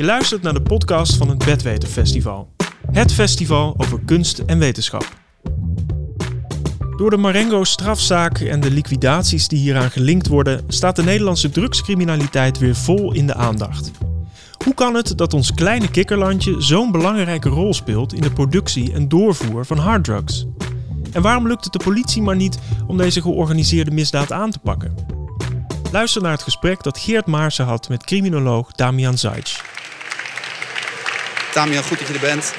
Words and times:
Je 0.00 0.06
luistert 0.06 0.42
naar 0.42 0.52
de 0.54 0.62
podcast 0.62 1.16
van 1.16 1.28
het 1.28 1.44
Bedweter 1.44 1.88
Festival. 1.88 2.52
Het 2.92 3.12
festival 3.12 3.74
over 3.76 4.00
kunst 4.04 4.38
en 4.38 4.58
wetenschap. 4.58 5.16
Door 6.96 7.10
de 7.10 7.16
Marengo-strafzaak 7.16 8.38
en 8.38 8.60
de 8.60 8.70
liquidaties 8.70 9.48
die 9.48 9.58
hieraan 9.58 9.90
gelinkt 9.90 10.26
worden, 10.26 10.64
staat 10.68 10.96
de 10.96 11.02
Nederlandse 11.02 11.50
drugscriminaliteit 11.50 12.58
weer 12.58 12.74
vol 12.74 13.12
in 13.12 13.26
de 13.26 13.34
aandacht. 13.34 13.90
Hoe 14.64 14.74
kan 14.74 14.94
het 14.94 15.18
dat 15.18 15.34
ons 15.34 15.54
kleine 15.54 15.90
kikkerlandje 15.90 16.60
zo'n 16.60 16.92
belangrijke 16.92 17.48
rol 17.48 17.74
speelt 17.74 18.12
in 18.12 18.22
de 18.22 18.32
productie 18.32 18.92
en 18.92 19.08
doorvoer 19.08 19.66
van 19.66 19.78
harddrugs? 19.78 20.46
En 21.12 21.22
waarom 21.22 21.46
lukt 21.46 21.64
het 21.64 21.72
de 21.72 21.84
politie 21.84 22.22
maar 22.22 22.36
niet 22.36 22.58
om 22.86 22.96
deze 22.96 23.20
georganiseerde 23.20 23.90
misdaad 23.90 24.32
aan 24.32 24.50
te 24.50 24.58
pakken? 24.58 24.94
Luister 25.92 26.22
naar 26.22 26.32
het 26.32 26.42
gesprek 26.42 26.82
dat 26.82 26.98
Geert 26.98 27.26
Maarsen 27.26 27.64
had 27.64 27.88
met 27.88 28.04
criminoloog 28.04 28.72
Damian 28.72 29.18
Zajc. 29.18 29.69
Damian, 31.54 31.82
goed 31.82 31.98
dat 31.98 32.08
je 32.08 32.14
er 32.14 32.20
bent. 32.20 32.52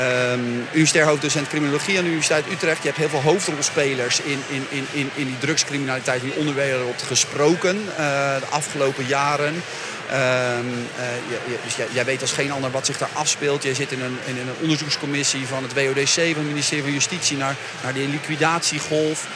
Um, 0.00 0.66
universitair 0.72 1.06
hoofddocent 1.06 1.48
criminologie 1.48 1.96
aan 1.96 2.02
de 2.02 2.10
Universiteit 2.10 2.44
Utrecht. 2.52 2.82
Je 2.82 2.86
hebt 2.86 2.98
heel 2.98 3.08
veel 3.08 3.22
hoofdrolspelers 3.22 4.20
in, 4.20 4.42
in, 4.48 4.66
in, 4.68 4.86
in, 4.92 5.10
in 5.14 5.26
die 5.26 5.38
drugscriminaliteit, 5.38 6.22
in 6.22 6.28
die 6.28 6.38
onderwereld 6.38 7.02
gesproken 7.02 7.76
uh, 7.76 7.96
de 8.40 8.46
afgelopen 8.50 9.06
jaren. 9.06 9.54
Um, 9.54 10.88
uh, 10.98 11.62
dus 11.64 11.76
jij, 11.92 12.04
weet 12.04 12.20
als 12.20 12.32
geen 12.32 12.52
ander 12.52 12.70
wat 12.70 12.86
zich 12.86 12.98
daar 12.98 13.08
afspeelt. 13.12 13.62
Jij 13.62 13.74
zit 13.74 13.92
in 13.92 14.02
een, 14.02 14.18
in 14.24 14.38
een 14.38 14.54
onderzoekscommissie 14.60 15.46
van 15.46 15.62
het 15.62 15.74
WODC, 15.74 16.14
van 16.14 16.22
het 16.24 16.46
ministerie 16.46 16.82
van 16.82 16.92
Justitie, 16.92 17.36
naar, 17.36 17.56
naar 17.82 17.92
die 17.92 18.08
liquidatiegolf. 18.08 19.26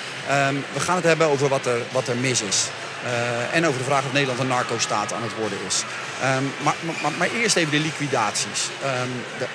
Um, 0.48 0.64
we 0.72 0.80
gaan 0.80 0.96
het 0.96 1.04
hebben 1.04 1.26
over 1.26 1.48
wat 1.48 1.66
er, 1.66 1.78
wat 1.90 2.08
er 2.08 2.16
mis 2.16 2.42
is. 2.42 2.66
Uh, 3.04 3.54
en 3.54 3.66
over 3.66 3.78
de 3.78 3.84
vraag 3.84 4.04
of 4.04 4.12
Nederland 4.12 4.40
een 4.40 4.46
narco-staat 4.46 5.12
aan 5.12 5.22
het 5.22 5.36
worden 5.38 5.58
is. 5.66 5.84
Um, 6.36 6.52
maar, 6.62 6.74
maar, 7.02 7.12
maar, 7.18 7.28
eerst 7.30 7.56
even 7.56 7.70
de 7.70 7.78
liquidaties. 7.78 8.68
Um, 8.84 9.48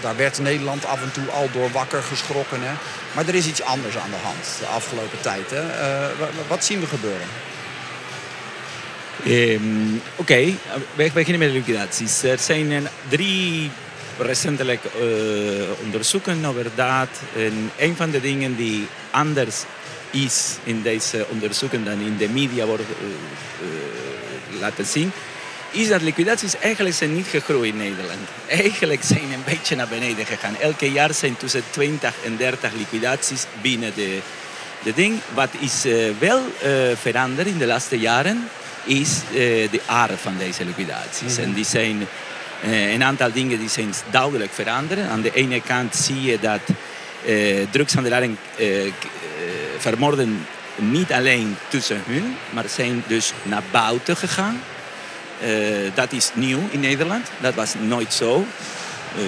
daar 0.00 0.16
werd 0.16 0.38
Nederland 0.38 0.86
af 0.86 1.02
en 1.02 1.12
toe 1.12 1.28
al 1.30 1.48
door 1.52 1.70
wakker 1.70 2.02
geschrokken. 2.02 2.62
Hè? 2.62 2.72
Maar 3.12 3.28
er 3.28 3.34
is 3.34 3.46
iets 3.46 3.62
anders 3.62 3.96
aan 3.96 4.10
de 4.10 4.16
hand 4.22 4.56
de 4.58 4.66
afgelopen 4.66 5.20
tijd. 5.20 5.50
Hè? 5.50 5.62
Uh, 5.62 6.26
wat 6.48 6.64
zien 6.64 6.80
we 6.80 6.86
gebeuren? 6.86 7.26
Um, 9.26 10.02
Oké, 10.16 10.32
okay. 10.32 10.56
we 10.94 11.10
beginnen 11.14 11.38
met 11.38 11.48
de 11.48 11.54
liquidaties. 11.54 12.22
Er 12.22 12.38
zijn 12.38 12.88
drie 13.08 13.70
recentelijk 14.18 14.80
uh, 14.84 15.02
onderzoeken 15.84 16.44
over 16.44 16.66
dat. 16.74 17.08
En 17.36 17.70
een 17.78 17.96
van 17.96 18.10
de 18.10 18.20
dingen 18.20 18.56
die 18.56 18.88
anders 19.10 19.62
is 20.14 20.56
in 20.64 20.82
deze 20.82 21.26
onderzoeken 21.30 21.84
dan 21.84 22.00
in 22.00 22.16
de 22.16 22.28
media 22.28 22.64
wordt 22.64 22.82
uh, 22.82 23.08
uh, 23.68 24.60
laten 24.60 24.86
zien, 24.86 25.12
is 25.70 25.88
dat 25.88 26.02
liquidaties 26.02 26.58
eigenlijk 26.58 26.96
zijn 26.96 27.14
niet 27.14 27.26
gegroeid 27.26 27.72
in 27.72 27.76
Nederland. 27.76 28.28
Eigenlijk 28.46 29.02
zijn 29.02 29.32
een 29.32 29.44
beetje 29.44 29.76
naar 29.76 29.88
beneden 29.88 30.26
gegaan. 30.26 30.56
Elke 30.60 30.92
jaar 30.92 31.14
zijn 31.14 31.36
tussen 31.36 31.62
20 31.70 32.14
en 32.24 32.36
30 32.36 32.72
liquidaties 32.72 33.44
binnen 33.62 33.92
de, 33.94 34.18
de 34.82 34.94
ding. 34.94 35.18
Wat 35.34 35.50
is 35.58 35.86
uh, 35.86 36.10
wel 36.18 36.40
veranderd 37.00 37.48
in 37.48 37.58
de 37.58 37.66
laatste 37.66 37.98
jaren, 37.98 38.48
is 38.84 39.20
de 39.70 39.80
aard 39.86 40.20
van 40.20 40.34
deze 40.38 40.64
liquidaties. 40.64 41.20
Mm 41.20 41.28
-hmm. 41.36 41.44
En 41.44 41.52
die 41.52 41.64
zijn 41.64 42.06
een 42.92 43.04
aantal 43.04 43.32
dingen 43.32 43.58
die 43.58 43.68
zijn 43.68 43.94
duidelijk 44.10 44.52
veranderd. 44.52 45.00
Aan 45.00 45.20
de 45.20 45.32
ene 45.34 45.60
kant 45.60 45.96
zie 45.96 46.22
je 46.22 46.38
dat 46.40 46.60
drugshandelaren 47.70 48.38
vermoorden 49.78 50.46
niet 50.76 51.12
alleen 51.12 51.56
tussen 51.68 52.02
hun, 52.06 52.36
maar 52.50 52.64
zijn 52.68 53.04
dus 53.06 53.32
naar 53.42 53.62
buiten 53.70 54.16
gegaan. 54.16 54.60
Uh, 55.44 55.90
dat 55.94 56.12
is 56.12 56.30
nieuw 56.34 56.68
in 56.70 56.80
Nederland. 56.80 57.26
Dat 57.40 57.54
was 57.54 57.74
nooit 57.80 58.12
zo. 58.12 58.46
Uh, 59.18 59.24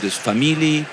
dus 0.00 0.14
familie, 0.14 0.84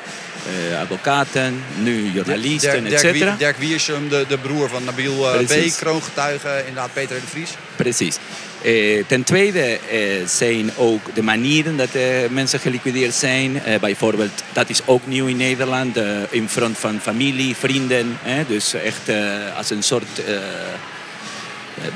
uh, 0.69 0.79
advocaten, 0.79 1.63
nu 1.81 2.11
journalisten, 2.11 2.85
etc. 2.85 3.01
Dirk, 3.01 3.37
Dirk 3.37 3.57
Wiersum, 3.57 4.09
de, 4.09 4.25
de 4.27 4.37
broer 4.37 4.69
van 4.69 4.83
Nabil 4.83 5.45
B., 5.45 5.75
kroongetuige, 5.77 6.57
inderdaad 6.59 6.93
Peter 6.93 7.19
de 7.19 7.27
Vries. 7.27 7.49
Precies. 7.75 8.17
Uh, 8.65 9.03
ten 9.07 9.23
tweede 9.23 9.79
uh, 9.91 10.27
zijn 10.27 10.71
ook 10.77 11.15
de 11.15 11.21
manieren 11.21 11.77
dat 11.77 11.95
uh, 11.95 12.01
mensen 12.29 12.59
geliquideerd 12.59 13.13
zijn. 13.13 13.61
bijvoorbeeld, 13.79 14.43
dat 14.53 14.69
is 14.69 14.81
ook 14.85 15.07
nieuw 15.07 15.25
in 15.25 15.37
Nederland, 15.37 15.97
in 16.29 16.49
front 16.49 16.77
van 16.77 16.99
familie, 16.99 17.55
vrienden. 17.55 18.17
dus 18.47 18.73
echt 18.73 19.09
als 19.57 19.69
een 19.69 19.83
soort 19.83 20.21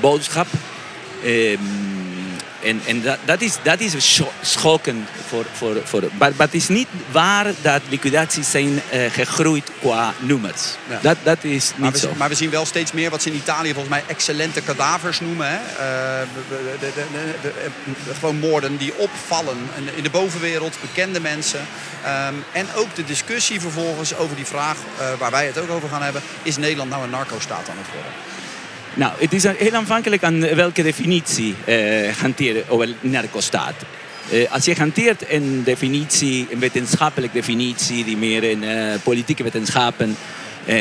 boodschap. 0.01 0.47
Ehm, 1.23 1.59
en, 2.63 2.81
en 2.85 3.01
dat, 3.01 3.17
dat, 3.25 3.41
is, 3.41 3.57
dat 3.63 3.79
is 3.79 4.21
schokkend. 4.41 5.07
Voor, 5.27 5.45
voor, 5.53 5.75
voor, 5.83 6.01
maar, 6.01 6.31
maar 6.37 6.45
het 6.45 6.55
is 6.55 6.67
niet 6.67 6.87
waar 7.11 7.45
dat 7.61 7.81
liquidaties 7.89 8.51
zijn 8.51 8.81
uh, 8.93 9.11
gegroeid 9.11 9.69
qua 9.79 10.13
nummers. 10.19 10.61
Ja. 10.89 10.99
Dat, 11.01 11.17
dat 11.23 11.43
is 11.43 11.69
niet 11.69 11.79
maar 11.79 11.91
we, 11.91 11.97
zo. 11.97 12.13
Maar 12.17 12.29
we 12.29 12.35
zien 12.35 12.49
wel 12.49 12.65
steeds 12.65 12.91
meer 12.91 13.09
wat 13.09 13.21
ze 13.21 13.29
in 13.29 13.35
Italië 13.35 13.73
volgens 13.73 13.89
mij 13.89 14.03
excellente 14.07 14.61
kadavers 14.61 15.19
noemen. 15.19 15.47
Hè? 15.49 15.57
Uh, 15.57 16.27
de, 16.79 16.91
de, 16.95 17.07
de, 17.41 18.13
gewoon 18.13 18.39
moorden 18.39 18.77
die 18.77 18.93
opvallen 18.97 19.57
in 19.95 20.03
de 20.03 20.09
bovenwereld, 20.09 20.77
bekende 20.81 21.19
mensen. 21.19 21.59
Um, 22.29 22.43
en 22.51 22.67
ook 22.75 22.95
de 22.95 23.03
discussie 23.03 23.61
vervolgens 23.61 24.15
over 24.15 24.35
die 24.35 24.45
vraag 24.45 24.77
uh, 24.77 25.07
waar 25.19 25.31
wij 25.31 25.45
het 25.45 25.57
ook 25.57 25.69
over 25.69 25.89
gaan 25.89 26.01
hebben. 26.01 26.21
Is 26.43 26.57
Nederland 26.57 26.89
nou 26.89 27.03
een 27.03 27.09
narco-staat 27.09 27.69
aan 27.69 27.77
het 27.77 27.93
worden? 27.93 28.11
Nou, 28.93 29.13
het 29.17 29.33
is 29.33 29.43
heel 29.43 29.73
aanvankelijk 29.73 30.23
aan 30.23 30.55
welke 30.55 30.83
definitie 30.83 31.55
uh, 31.65 32.09
hanteren 32.21 32.63
over 32.69 32.89
narcostaat. 33.01 33.75
Uh, 34.31 34.51
als 34.51 34.65
je 34.65 34.75
hanteert 34.75 35.31
een 35.31 35.63
definitie, 35.63 36.47
een 36.49 36.59
wetenschappelijke 36.59 37.35
definitie, 37.35 38.03
die 38.03 38.17
meer 38.17 38.43
in 38.43 38.63
uh, 38.63 38.93
politieke 39.03 39.43
wetenschappen. 39.43 40.15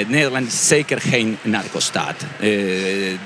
Nederland 0.07 0.47
is 0.47 0.69
zeker 0.69 1.01
geen 1.01 1.39
narcostaat. 1.43 2.25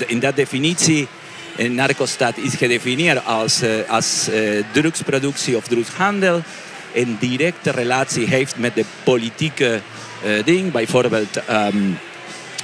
in 0.07 0.21
dat 0.21 0.37
definitie, 0.37 1.09
een 1.57 1.75
narcostaat 1.75 2.37
is 2.37 2.55
gedefinieerd 2.55 3.25
als, 3.25 3.63
als 3.89 4.29
drugsproductie 4.73 5.57
of 5.57 5.67
drugshandel. 5.67 6.43
Een 6.95 7.17
directe 7.21 7.71
relatie 7.71 8.27
heeft 8.27 8.57
met 8.57 8.75
de 8.75 8.85
politieke 9.05 9.81
ding, 10.45 10.73
bijvoorbeeld 10.73 11.41
um, 11.51 11.99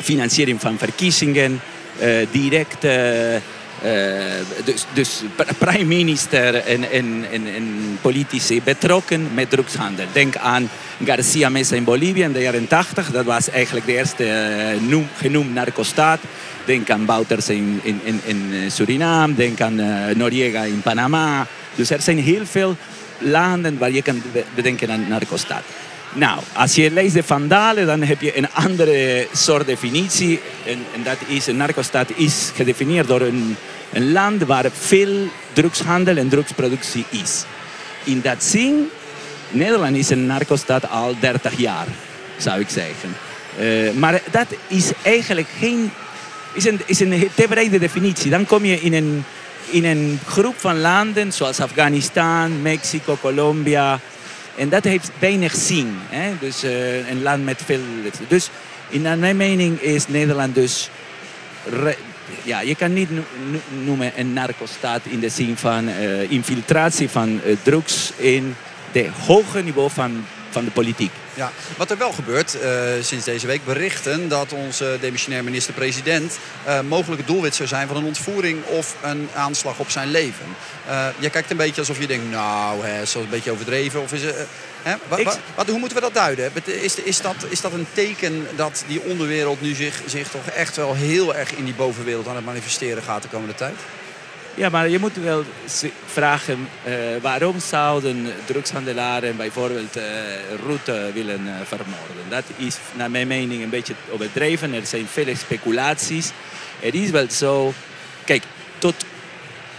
financiering 0.00 0.60
van 0.60 0.78
verkiezingen. 0.78 1.60
Uh, 2.02 2.26
direct. 2.30 2.84
Uh, 2.84 3.34
uh, 3.34 3.40
dus, 4.64 4.84
dus 4.92 5.22
prime 5.58 5.84
minister 5.84 6.54
en, 6.54 6.90
en, 6.90 7.24
en, 7.30 7.98
politici 8.00 8.62
betrokken 8.62 9.28
met 9.34 9.50
drugshandel. 9.50 10.06
Denk 10.12 10.36
aan 10.36 10.70
Garcia 11.04 11.48
Mesa 11.48 11.76
in 11.76 11.84
Bolivia 11.84 12.24
in 12.24 12.32
de 12.32 12.40
jaren 12.40 12.68
80. 12.68 13.10
Dat 13.10 13.24
was 13.24 13.50
eigenlijk 13.50 13.86
de 13.86 13.92
eerste 13.92 14.24
noem, 14.88 15.08
genoemd 15.16 15.54
narcostaat. 15.54 16.20
Denk 16.64 16.90
aan 16.90 17.04
Bouters 17.04 17.48
in, 17.48 17.80
in, 17.82 18.00
in, 18.04 18.20
in 18.24 18.70
Suriname. 18.70 19.34
Denk 19.34 19.60
aan 19.60 19.74
Noriega 20.16 20.62
in 20.62 20.82
Panama. 20.82 21.46
Dus 21.74 21.90
er 21.90 22.00
zijn 22.00 22.18
heel 22.18 22.46
veel 22.46 22.76
landen 23.18 23.78
waar 23.78 23.90
je 23.90 24.02
kan 24.02 24.22
bedenken 24.54 24.90
aan 24.90 25.08
narcostaat. 25.08 25.64
Nou, 26.12 26.40
als 26.52 26.74
je 26.74 26.90
leest 26.90 27.14
de 27.14 27.22
Vandalen, 27.22 27.86
dan 27.86 28.02
heb 28.02 28.20
je 28.20 28.36
een 28.36 28.52
andere 28.52 29.26
soort 29.32 29.66
definitie. 29.66 30.40
En, 30.66 31.02
dat 31.02 31.16
is, 31.26 31.46
een 31.46 31.56
narcostaat 31.56 32.10
is 32.14 32.50
gedefinieerd 32.54 33.08
door 33.08 33.20
een, 33.20 33.56
een 33.92 34.12
land 34.12 34.42
waar 34.42 34.64
veel 34.72 35.28
drugshandel 35.52 36.16
en 36.16 36.28
drugsproductie 36.28 37.04
is. 37.10 37.44
In 38.04 38.20
dat 38.20 38.44
zin, 38.44 38.88
Nederland 39.50 39.96
is 39.96 40.10
een 40.10 40.26
narcostaat 40.26 40.90
al 40.90 41.14
30 41.20 41.58
jaar, 41.58 41.86
zou 42.36 42.60
ik 42.60 42.68
zeggen. 42.68 43.16
Uh, 43.60 43.92
maar 43.92 44.22
dat 44.30 44.46
is 44.66 44.90
eigenlijk 45.02 45.48
geen, 45.58 45.90
is 46.52 46.64
een, 46.64 46.80
is 46.86 47.00
een 47.00 47.30
te 47.34 47.46
brede 47.48 47.78
definitie. 47.78 48.30
Dan 48.30 48.46
kom 48.46 48.64
je 48.64 48.80
in 48.80 48.94
een, 48.94 49.24
in 49.70 49.84
een 49.84 50.20
groep 50.26 50.54
van 50.58 50.80
landen 50.80 51.32
zoals 51.32 51.60
Afghanistan, 51.60 52.62
Mexico, 52.62 53.18
Colombia, 53.20 54.00
en 54.58 54.68
dat 54.68 54.84
heeft 54.84 55.10
weinig 55.18 55.54
zin. 55.54 55.96
Hè? 56.08 56.32
Dus 56.40 56.64
uh, 56.64 57.08
een 57.08 57.22
land 57.22 57.44
met 57.44 57.62
veel... 57.64 57.80
Dus 58.28 58.50
in 58.88 59.02
mijn 59.02 59.36
mening 59.36 59.80
is 59.80 60.08
Nederland 60.08 60.54
dus... 60.54 60.90
Ja, 62.42 62.60
je 62.60 62.74
kan 62.74 62.92
niet 62.92 63.08
noemen 63.84 64.12
een 64.16 64.32
narcostaat 64.32 65.00
in 65.04 65.20
de 65.20 65.28
zin 65.28 65.56
van 65.56 65.88
uh, 65.88 66.30
infiltratie 66.30 67.08
van 67.08 67.40
uh, 67.46 67.56
drugs 67.62 68.12
in 68.16 68.54
de 68.92 69.08
hoge 69.26 69.62
niveau 69.62 69.90
van, 69.90 70.24
van 70.50 70.64
de 70.64 70.70
politiek. 70.70 71.12
Ja, 71.34 71.52
wat 71.76 71.90
er 71.90 71.98
wel 71.98 72.12
gebeurt 72.12 72.56
uh, 72.62 72.62
sinds 73.00 73.24
deze 73.24 73.46
week 73.46 73.64
berichten 73.64 74.28
dat 74.28 74.52
onze 74.52 74.98
demissionair 75.00 75.44
minister-president 75.44 76.38
uh, 76.66 76.80
mogelijk 76.80 77.20
het 77.20 77.30
doelwit 77.30 77.54
zou 77.54 77.68
zijn 77.68 77.88
van 77.88 77.96
een 77.96 78.04
ontvoering 78.04 78.64
of 78.64 78.96
een 79.02 79.28
aanslag 79.34 79.78
op 79.78 79.90
zijn 79.90 80.10
leven. 80.10 80.46
Uh, 80.88 81.06
je 81.18 81.30
kijkt 81.30 81.50
een 81.50 81.56
beetje 81.56 81.80
alsof 81.80 81.98
je 81.98 82.06
denkt, 82.06 82.30
nou, 82.30 82.84
hè, 82.84 83.02
is 83.02 83.12
dat 83.12 83.22
een 83.22 83.28
beetje 83.28 83.50
overdreven? 83.50 84.02
Of 84.02 84.12
is 84.12 84.22
hè? 84.82 84.94
Wat, 85.08 85.22
wat, 85.22 85.38
wat, 85.54 85.68
hoe 85.68 85.78
moeten 85.78 85.96
we 85.96 86.04
dat 86.04 86.14
duiden? 86.14 86.52
Is, 86.64 86.94
is, 86.94 87.20
dat, 87.20 87.36
is 87.48 87.60
dat 87.60 87.72
een 87.72 87.86
teken 87.92 88.46
dat 88.56 88.84
die 88.86 89.00
onderwereld 89.00 89.60
nu 89.60 89.74
zich, 89.74 90.02
zich 90.06 90.28
toch 90.28 90.46
echt 90.46 90.76
wel 90.76 90.94
heel 90.94 91.34
erg 91.34 91.54
in 91.54 91.64
die 91.64 91.74
bovenwereld 91.74 92.28
aan 92.28 92.36
het 92.36 92.44
manifesteren 92.44 93.02
gaat 93.02 93.22
de 93.22 93.28
komende 93.28 93.54
tijd? 93.54 93.74
Ja, 94.54 94.68
maar 94.68 94.88
je 94.88 94.98
moet 94.98 95.16
wel 95.16 95.44
vragen 96.06 96.68
uh, 96.86 96.94
waarom 97.22 97.60
zouden 97.60 98.26
drugshandelaren 98.44 99.36
bijvoorbeeld 99.36 99.96
uh, 99.96 100.02
route 100.66 101.10
willen 101.14 101.40
uh, 101.46 101.52
vermoorden. 101.64 102.24
Dat 102.28 102.44
is 102.56 102.76
naar 102.96 103.10
mijn 103.10 103.26
mening 103.26 103.62
een 103.62 103.70
beetje 103.70 103.94
overdreven. 104.10 104.74
Er 104.74 104.86
zijn 104.86 105.06
vele 105.06 105.36
speculaties. 105.36 106.30
Het 106.80 106.94
is 106.94 107.10
wel 107.10 107.30
zo. 107.30 107.72
Kijk, 108.24 108.42
tot, 108.78 108.94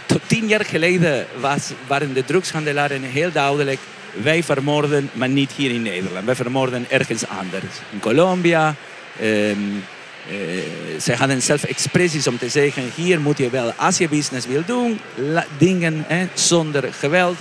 tot 0.06 0.20
tien 0.26 0.46
jaar 0.46 0.64
geleden 0.64 1.26
was, 1.40 1.70
waren 1.86 2.12
de 2.12 2.24
drugshandelaren 2.24 3.02
heel 3.02 3.32
duidelijk. 3.32 3.78
Wij 4.22 4.42
vermoorden, 4.42 5.10
maar 5.12 5.28
niet 5.28 5.52
hier 5.52 5.70
in 5.70 5.82
Nederland. 5.82 6.24
Wij 6.24 6.34
vermoorden 6.34 6.86
ergens 6.88 7.26
anders. 7.26 7.74
In 7.92 8.00
Colombia. 8.00 8.74
Uh, 9.20 9.56
zij 10.98 11.14
hadden 11.14 11.42
zelf 11.42 11.64
expressies 11.64 12.26
om 12.26 12.38
te 12.38 12.48
zeggen: 12.48 12.90
hier 12.94 13.20
moet 13.20 13.38
je 13.38 13.50
wel, 13.50 13.72
als 13.76 13.98
je 13.98 14.08
business 14.08 14.46
wil 14.46 14.62
doen, 14.66 15.00
dingen 15.58 16.04
hè, 16.06 16.28
zonder 16.34 16.92
geweld 16.92 17.36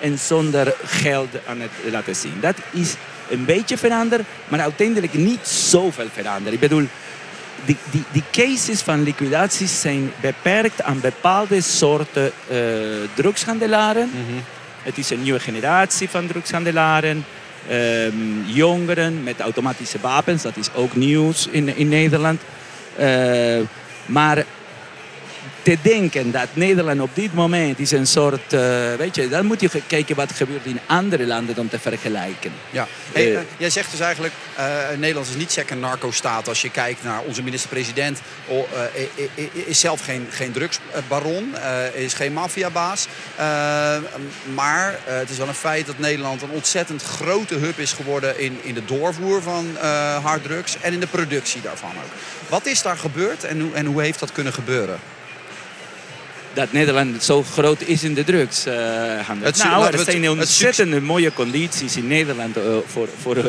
en 0.00 0.18
zonder 0.18 0.74
geld 0.84 1.28
aan 1.46 1.60
het 1.60 1.70
laten 1.90 2.16
zien. 2.16 2.34
Dat 2.40 2.56
is 2.70 2.94
een 3.30 3.44
beetje 3.44 3.78
veranderd, 3.78 4.22
maar 4.48 4.60
uiteindelijk 4.60 5.14
niet 5.14 5.46
zoveel 5.46 6.08
veranderd. 6.12 6.54
Ik 6.54 6.60
bedoel, 6.60 6.86
die, 7.64 7.76
die, 7.90 8.04
die 8.12 8.22
cases 8.30 8.80
van 8.80 9.02
liquidaties 9.02 9.80
zijn 9.80 10.12
beperkt 10.20 10.82
aan 10.82 11.00
bepaalde 11.00 11.60
soorten 11.60 12.32
uh, 12.50 12.58
drugshandelaren. 13.14 14.10
Mm 14.12 14.26
-hmm. 14.26 14.44
Het 14.82 14.98
is 14.98 15.10
een 15.10 15.22
nieuwe 15.22 15.40
generatie 15.40 16.10
van 16.10 16.26
drugshandelaren. 16.26 17.24
Um, 17.70 18.44
jongeren 18.46 19.22
met 19.22 19.40
automatische 19.40 19.98
wapens, 20.00 20.42
dat 20.42 20.56
is 20.56 20.74
ook 20.74 20.96
nieuws 20.96 21.48
in, 21.50 21.76
in 21.76 21.88
Nederland. 21.88 22.40
Uh, 23.00 23.58
maar 24.06 24.44
te 25.64 25.76
denken 25.82 26.30
dat 26.30 26.48
Nederland 26.52 27.00
op 27.00 27.10
dit 27.14 27.34
moment 27.34 27.78
is 27.78 27.90
een 27.90 28.06
soort, 28.06 28.52
uh, 28.52 28.94
weet 28.94 29.14
je, 29.14 29.28
dan 29.28 29.46
moet 29.46 29.60
je 29.60 29.70
kijken 29.86 30.16
wat 30.16 30.32
gebeurt 30.32 30.66
in 30.66 30.80
andere 30.86 31.26
landen 31.26 31.58
om 31.58 31.68
te 31.68 31.78
vergelijken. 31.78 32.52
Ja, 32.70 32.86
hey, 33.12 33.32
uh, 33.32 33.38
jij 33.56 33.70
zegt 33.70 33.90
dus 33.90 34.00
eigenlijk, 34.00 34.34
uh, 34.58 34.64
Nederland 34.98 35.28
is 35.28 35.36
niet 35.36 35.64
een 35.70 35.80
narco-staat 35.80 36.48
als 36.48 36.62
je 36.62 36.70
kijkt 36.70 37.02
naar 37.02 37.20
onze 37.20 37.42
minister-president. 37.42 38.20
Oh, 38.46 38.68
is 39.52 39.80
zelf 39.80 40.04
geen, 40.04 40.26
geen 40.30 40.52
drugsbaron, 40.52 41.54
is 41.94 42.14
geen 42.14 42.32
maffiabaas. 42.32 43.06
maar 44.54 44.98
het 45.04 45.30
is 45.30 45.36
wel 45.36 45.48
een 45.48 45.54
feit 45.54 45.86
dat 45.86 45.98
Nederland 45.98 46.42
een 46.42 46.50
ontzettend 46.50 47.02
grote 47.02 47.54
hub 47.54 47.78
is 47.78 47.92
geworden 47.92 48.40
in, 48.40 48.58
in 48.62 48.74
de 48.74 48.84
doorvoer 48.84 49.42
van 49.42 49.76
harddrugs 50.22 50.76
en 50.80 50.92
in 50.92 51.00
de 51.00 51.06
productie 51.06 51.60
daarvan 51.60 51.90
ook. 51.90 52.12
Wat 52.48 52.66
is 52.66 52.82
daar 52.82 52.96
gebeurd 52.96 53.44
en 53.44 53.60
hoe, 53.60 53.72
en 53.74 53.86
hoe 53.86 54.02
heeft 54.02 54.20
dat 54.20 54.32
kunnen 54.32 54.52
gebeuren? 54.52 54.98
Dat 56.54 56.72
Nederland 56.72 57.22
zo 57.22 57.42
groot 57.42 57.80
is 57.80 58.02
in 58.02 58.14
de 58.14 58.24
drugshandel. 58.24 59.48
Uh, 59.48 59.64
nou, 59.64 59.92
er 59.92 60.04
zijn 60.04 60.30
ontzettend 60.30 61.02
mooie 61.02 61.32
condities 61.32 61.96
in 61.96 62.06
Nederland 62.06 62.56
uh, 62.56 62.62
voor, 62.86 63.08
voor, 63.20 63.36
uh, 63.36 63.44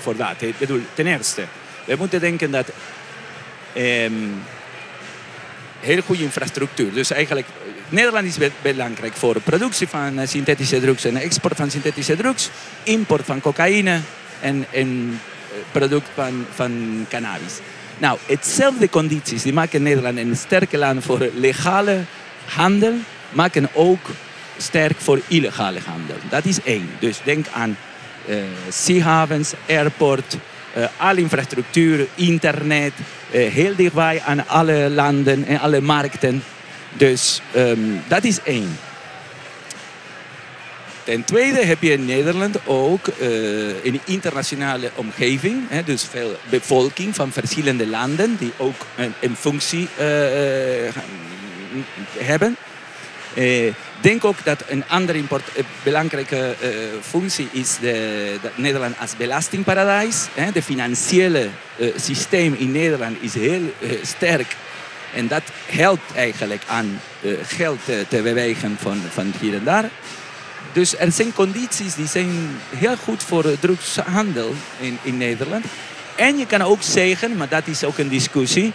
voor 0.00 0.16
dat. 0.16 0.34
Ik 0.38 0.58
bedoel, 0.58 0.80
ten 0.94 1.06
eerste, 1.06 1.42
we 1.84 1.94
moeten 1.98 2.20
denken 2.20 2.50
dat 2.50 2.66
um, 3.76 4.42
heel 5.80 6.02
goede 6.02 6.22
infrastructuur. 6.22 6.92
Dus 6.92 7.10
eigenlijk, 7.10 7.46
Nederland 7.88 8.26
is 8.26 8.48
belangrijk 8.62 9.14
voor 9.14 9.34
de 9.34 9.40
productie 9.40 9.88
van 9.88 10.28
synthetische 10.28 10.80
drugs 10.80 11.04
en 11.04 11.16
export 11.16 11.56
van 11.56 11.70
synthetische 11.70 12.16
drugs, 12.16 12.50
import 12.82 13.24
van 13.24 13.40
cocaïne 13.40 14.00
en, 14.40 14.66
en 14.72 15.20
product 15.72 16.08
van, 16.14 16.46
van 16.54 17.06
cannabis. 17.08 17.52
Nou, 17.98 18.18
hetzelfde 18.26 18.88
condities 18.88 19.42
die 19.42 19.52
maken 19.52 19.82
Nederland 19.82 20.18
een 20.18 20.36
sterke 20.36 20.78
land 20.78 21.04
voor 21.04 21.30
legale 21.34 22.04
handel 22.44 22.94
maken 23.32 23.68
ook 23.72 24.10
sterk 24.56 25.00
voor 25.00 25.20
illegale 25.26 25.80
handel. 25.86 26.16
Dat 26.28 26.44
is 26.44 26.62
één. 26.62 26.90
Dus 26.98 27.20
denk 27.24 27.46
aan 27.52 27.76
uh, 28.28 29.40
airport, 29.66 30.36
uh, 30.76 30.84
alle 30.96 31.20
infrastructuur, 31.20 32.06
internet, 32.14 32.92
uh, 33.30 33.48
heel 33.48 33.76
dichtbij 33.76 34.22
aan 34.26 34.48
alle 34.48 34.90
landen 34.90 35.46
en 35.46 35.60
alle 35.60 35.80
markten. 35.80 36.42
Dus 36.92 37.40
um, 37.56 38.02
dat 38.08 38.24
is 38.24 38.42
één. 38.42 38.78
Ten 41.04 41.24
tweede 41.24 41.64
heb 41.64 41.82
je 41.82 41.92
in 41.92 42.04
Nederland 42.04 42.66
ook 42.66 43.06
uh, 43.06 43.84
een 43.84 44.00
internationale 44.04 44.90
omgeving. 44.94 45.62
Hè, 45.68 45.82
dus 45.82 46.06
veel 46.10 46.36
bevolking 46.48 47.14
van 47.14 47.32
verschillende 47.32 47.86
landen 47.86 48.36
die 48.38 48.52
ook 48.56 48.86
een, 48.96 49.14
een 49.20 49.36
functie 49.36 49.88
hebben. 52.18 52.56
Uh, 53.34 53.72
denk 54.00 54.24
ook 54.24 54.44
dat 54.44 54.62
een 54.68 54.84
andere 54.88 55.18
import, 55.18 55.42
uh, 55.56 55.64
belangrijke 55.82 56.54
uh, 56.62 56.68
functie 57.02 57.48
is 57.52 57.76
de, 57.80 58.36
dat 58.42 58.58
Nederland 58.58 58.94
als 59.00 59.16
belastingparadijs. 59.16 60.26
Hè. 60.34 60.52
De 60.52 60.62
financiële 60.62 61.48
systeem 61.96 62.54
in 62.54 62.72
Nederland 62.72 63.16
is 63.20 63.34
heel 63.34 63.74
sterk. 64.02 64.56
En 65.14 65.28
dat 65.28 65.42
helpt 65.66 66.14
eigenlijk 66.14 66.62
aan 66.66 67.00
geld 67.46 67.78
te, 67.84 68.22
bewegen 68.22 68.76
van, 68.80 69.02
van 69.12 69.32
hier 69.40 69.54
en 69.54 69.64
daar. 69.64 69.88
Dus 70.72 70.96
er 70.96 71.12
zijn 71.12 71.32
condities 71.32 71.94
die 71.94 72.06
zijn 72.06 72.30
heel 72.76 72.96
goed 72.96 73.22
voor 73.22 73.58
drugshandel 73.60 74.54
in, 74.80 74.98
in 75.02 75.16
Nederland. 75.16 75.64
En 76.16 76.38
je 76.38 76.46
kan 76.46 76.62
ook 76.62 76.82
zeggen, 76.82 77.36
maar 77.36 77.48
dat 77.48 77.66
is 77.66 77.84
ook 77.84 77.98
een 77.98 78.08
discussie 78.08 78.72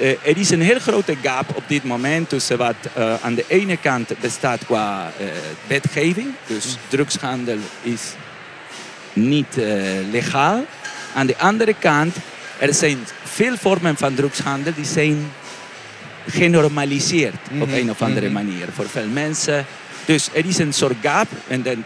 er 0.00 0.36
is 0.38 0.50
een 0.50 0.60
heel 0.60 0.78
grote 0.78 1.16
gap 1.22 1.56
op 1.56 1.62
dit 1.66 1.84
moment 1.84 2.28
tussen 2.28 2.58
wat 2.58 2.74
uh, 2.98 3.14
aan 3.22 3.34
de 3.34 3.44
ene 3.48 3.76
kant 3.76 4.12
bestaat 4.20 4.64
qua 4.64 5.12
uh, 5.20 5.26
wetgeving. 5.66 6.28
Dus 6.46 6.66
mm. 6.66 6.72
drugshandel 6.88 7.58
is 7.82 8.02
niet 9.12 9.56
legaal. 10.10 10.64
Aan 11.14 11.26
de 11.26 11.38
andere 11.38 11.74
kant, 11.78 12.16
er 12.58 12.74
zijn 12.74 12.98
veel 13.24 13.56
vormen 13.56 13.96
van 13.96 14.14
drugshandel 14.14 14.72
die 14.74 14.84
zijn 14.84 15.32
genormaliseerd 16.28 17.50
mm 17.50 17.60
-hmm. 17.60 17.62
op 17.62 17.72
een 17.72 17.90
of 17.90 18.02
andere 18.02 18.28
mm 18.28 18.36
-hmm. 18.36 18.46
manier 18.46 18.68
voor 18.74 18.88
veel 18.88 19.08
mensen. 19.08 19.66
Dus 20.04 20.28
er 20.32 20.46
is 20.46 20.58
een 20.58 20.72
soort 20.72 20.96
gap 21.02 21.28
en 21.48 21.62
dan, 21.62 21.84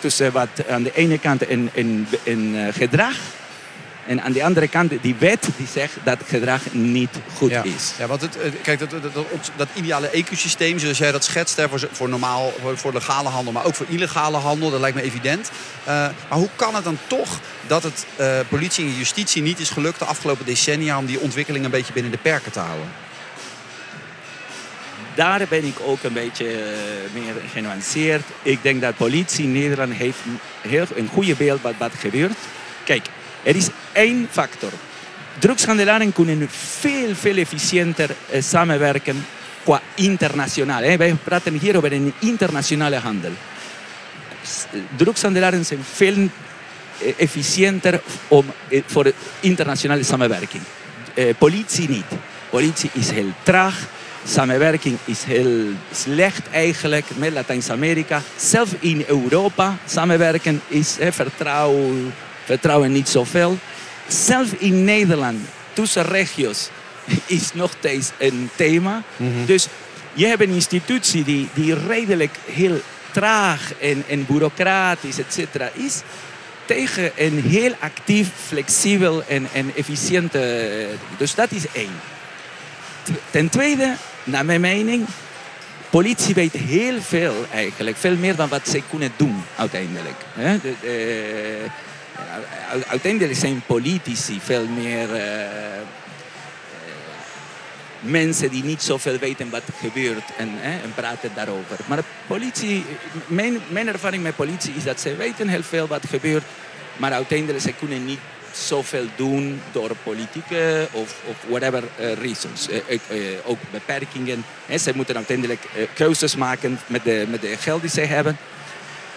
tussen 0.00 0.32
wat 0.32 0.48
aan 0.68 0.82
de 0.82 0.94
ene 0.94 1.18
kant 1.18 1.50
een, 1.50 1.70
een, 1.74 2.06
een 2.24 2.72
gedrag 2.72 3.16
en 4.08 4.22
aan 4.22 4.32
de 4.32 4.44
andere 4.44 4.68
kant 4.68 4.92
die 5.00 5.14
wet 5.18 5.48
die 5.56 5.66
zegt 5.66 5.92
dat 6.04 6.18
gedrag 6.26 6.60
niet 6.72 7.10
goed 7.36 7.52
is. 7.64 7.92
Ja, 7.98 8.06
want 8.06 8.20
het, 8.20 8.38
kijk, 8.62 8.78
dat, 8.78 8.90
dat, 8.90 9.26
dat, 9.56 9.68
ideale 9.74 10.08
ecosysteem, 10.08 10.78
zoals 10.78 10.98
jij 10.98 11.12
dat 11.12 11.24
schetst, 11.24 11.56
hè, 11.56 11.68
voor, 11.68 11.88
voor, 11.92 12.08
normaal, 12.08 12.52
voor, 12.74 12.92
legale 12.92 13.28
handel, 13.28 13.52
maar 13.52 13.64
ook 13.64 13.74
voor 13.74 13.86
illegale 13.88 14.36
handel, 14.36 14.70
dat 14.70 14.80
lijkt 14.80 14.96
me 14.96 15.02
evident. 15.02 15.50
Uh, 15.80 15.86
maar 16.28 16.38
hoe 16.38 16.48
kan 16.56 16.74
het 16.74 16.84
dan 16.84 16.98
toch 17.06 17.40
dat 17.66 17.82
het 17.82 18.06
uh, 18.20 18.38
politie 18.48 18.84
en 18.84 18.96
justitie 18.96 19.42
niet 19.42 19.58
is 19.58 19.70
gelukt 19.70 19.98
de 19.98 20.04
afgelopen 20.04 20.44
decennia 20.44 20.98
om 20.98 21.06
die 21.06 21.20
ontwikkeling 21.20 21.64
een 21.64 21.70
beetje 21.70 21.92
binnen 21.92 22.12
de 22.12 22.18
perken 22.18 22.52
te 22.52 22.58
houden? 22.58 22.88
daar 25.14 25.46
ben 25.48 25.64
ik 25.64 25.76
ook 25.84 26.02
een 26.02 26.12
beetje 26.12 26.46
meer 27.12 27.34
genuanceerd. 27.52 28.22
Ik 28.42 28.62
denk 28.62 28.80
dat 28.80 28.96
politie 28.96 29.44
in 29.44 29.52
Nederland 29.52 29.92
heeft 29.92 30.18
heel 30.60 30.86
een 30.94 31.08
goede 31.08 31.34
beeld 31.34 31.62
wat, 31.62 31.74
wat 31.78 31.92
gebeurt. 31.98 32.36
Kijk, 32.84 33.06
er 33.42 33.56
is 33.56 33.68
één 33.92 34.28
factor. 34.30 34.70
Drugshandelaren 35.38 36.12
kunnen 36.12 36.48
veel, 36.50 37.14
veel 37.14 37.36
efficiënter 37.36 38.10
eh, 38.30 38.42
samenwerken 38.42 39.26
qua 39.64 39.80
internationaal. 39.94 40.82
Hè. 40.82 40.96
Wij 40.96 41.14
praten 41.24 41.58
hier 41.58 41.76
over 41.76 41.92
een 41.92 42.12
internationale 42.18 42.96
handel. 42.96 43.32
Drugshandelaren 44.96 45.64
zijn 45.64 45.80
veel 45.92 46.28
eh, 46.98 47.12
efficiënter 47.16 48.00
om, 48.28 48.46
eh, 48.68 48.82
voor 48.86 49.12
internationale 49.40 50.02
samenwerking. 50.02 50.62
Eh, 51.14 51.34
politie 51.38 51.88
niet. 51.88 52.04
Politie 52.50 52.90
is 52.92 53.10
heel 53.10 53.32
traag. 53.42 53.88
Samenwerking 54.24 54.98
is 55.04 55.22
heel 55.22 55.66
slecht 55.92 56.42
eigenlijk 56.50 57.06
met 57.16 57.32
Latijns-Amerika. 57.32 58.22
Zelfs 58.36 58.70
in 58.80 59.04
Europa 59.06 59.76
samenwerken 59.86 60.60
is 60.68 60.96
hè, 60.98 61.12
vertrouwen 61.12 62.14
vertrouwen 62.48 62.92
niet 62.92 63.08
zoveel. 63.08 63.58
Zelfs 64.06 64.50
in 64.58 64.84
Nederland, 64.84 65.38
tussen 65.72 66.04
regio's, 66.04 66.68
is 67.26 67.54
nog 67.54 67.70
steeds 67.78 68.10
een 68.18 68.50
thema. 68.56 69.02
Mm 69.16 69.32
-hmm. 69.32 69.46
Dus 69.46 69.66
je 70.12 70.26
hebt 70.26 70.42
een 70.42 70.54
institutie 70.54 71.24
die, 71.24 71.48
die 71.54 71.74
redelijk 71.86 72.34
heel 72.44 72.80
traag 73.12 73.72
en, 73.80 74.04
en 74.08 74.26
bureaucratisch 74.26 75.18
et 75.18 75.32
cetera, 75.32 75.70
is 75.72 76.02
tegen 76.64 77.10
een 77.16 77.42
heel 77.42 77.74
actief, 77.78 78.28
flexibel 78.46 79.22
en, 79.24 79.48
en 79.52 79.72
efficiënte. 79.76 80.86
Dus 81.16 81.34
dat 81.34 81.50
is 81.50 81.64
één. 81.72 82.00
Ten 83.30 83.48
tweede, 83.48 83.94
naar 84.24 84.44
mijn 84.44 84.60
mening, 84.60 85.06
politie 85.90 86.34
weet 86.34 86.52
heel 86.52 87.00
veel 87.00 87.34
eigenlijk. 87.52 87.96
Veel 87.96 88.16
meer 88.16 88.36
dan 88.36 88.48
wat 88.48 88.68
zij 88.68 88.82
kunnen 88.90 89.12
doen 89.16 89.42
uiteindelijk. 89.56 90.16
De, 92.18 92.78
de, 92.78 92.86
uiteindelijk 92.86 93.38
zijn 93.38 93.62
politici 93.66 94.40
veel 94.40 94.66
meer. 94.66 95.16
Uh, 95.16 95.56
mensen 98.00 98.50
die 98.50 98.64
niet 98.64 98.82
zoveel 98.82 99.18
weten 99.18 99.50
wat 99.50 99.62
er 99.66 99.74
gebeurt 99.80 100.30
en, 100.36 100.48
en 100.62 100.92
praten 100.94 101.30
daarover. 101.34 101.78
Maar 101.86 102.02
politie, 102.26 102.84
mijn, 103.26 103.88
ervaring 103.88 104.22
met 104.22 104.36
politie 104.36 104.74
is 104.74 104.84
dat 104.84 105.00
ze 105.00 105.16
weten 105.16 105.48
heel 105.48 105.62
veel 105.62 105.86
wat 105.86 106.06
gebeurt, 106.08 106.44
maar 106.96 107.12
uiteindelijk 107.12 107.60
ze 107.60 107.72
kunnen 107.72 108.04
niet 108.04 108.18
zoveel 108.52 109.06
doen 109.16 109.60
door 109.72 109.90
politieke 110.02 110.88
of, 110.92 111.20
of 111.24 111.36
whatever 111.48 111.82
uh, 112.00 112.12
reasons. 112.12 112.68
Ook 113.44 113.58
beperkingen. 113.70 114.44
Ze 114.78 114.92
moeten 114.94 115.16
uiteindelijk 115.16 115.64
keuzes 115.94 116.36
maken 116.36 116.78
met 116.86 117.04
de, 117.04 117.26
met 117.28 117.40
de 117.40 117.56
geld 117.56 117.80
die 117.80 117.90
ze 117.90 118.00
hebben. 118.00 118.36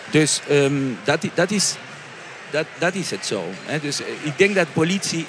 Dus 0.10 0.42
um, 0.52 0.98
dat, 1.04 1.26
dat 1.34 1.52
is 1.52 1.76
dat, 2.52 2.66
dat 2.78 2.94
is 2.94 3.10
het 3.10 3.26
zo. 3.26 3.50
Hè. 3.66 3.80
Dus 3.80 4.02
eh, 4.02 4.08
ik 4.22 4.38
denk 4.38 4.56
dat 4.56 4.74
politie 4.74 5.26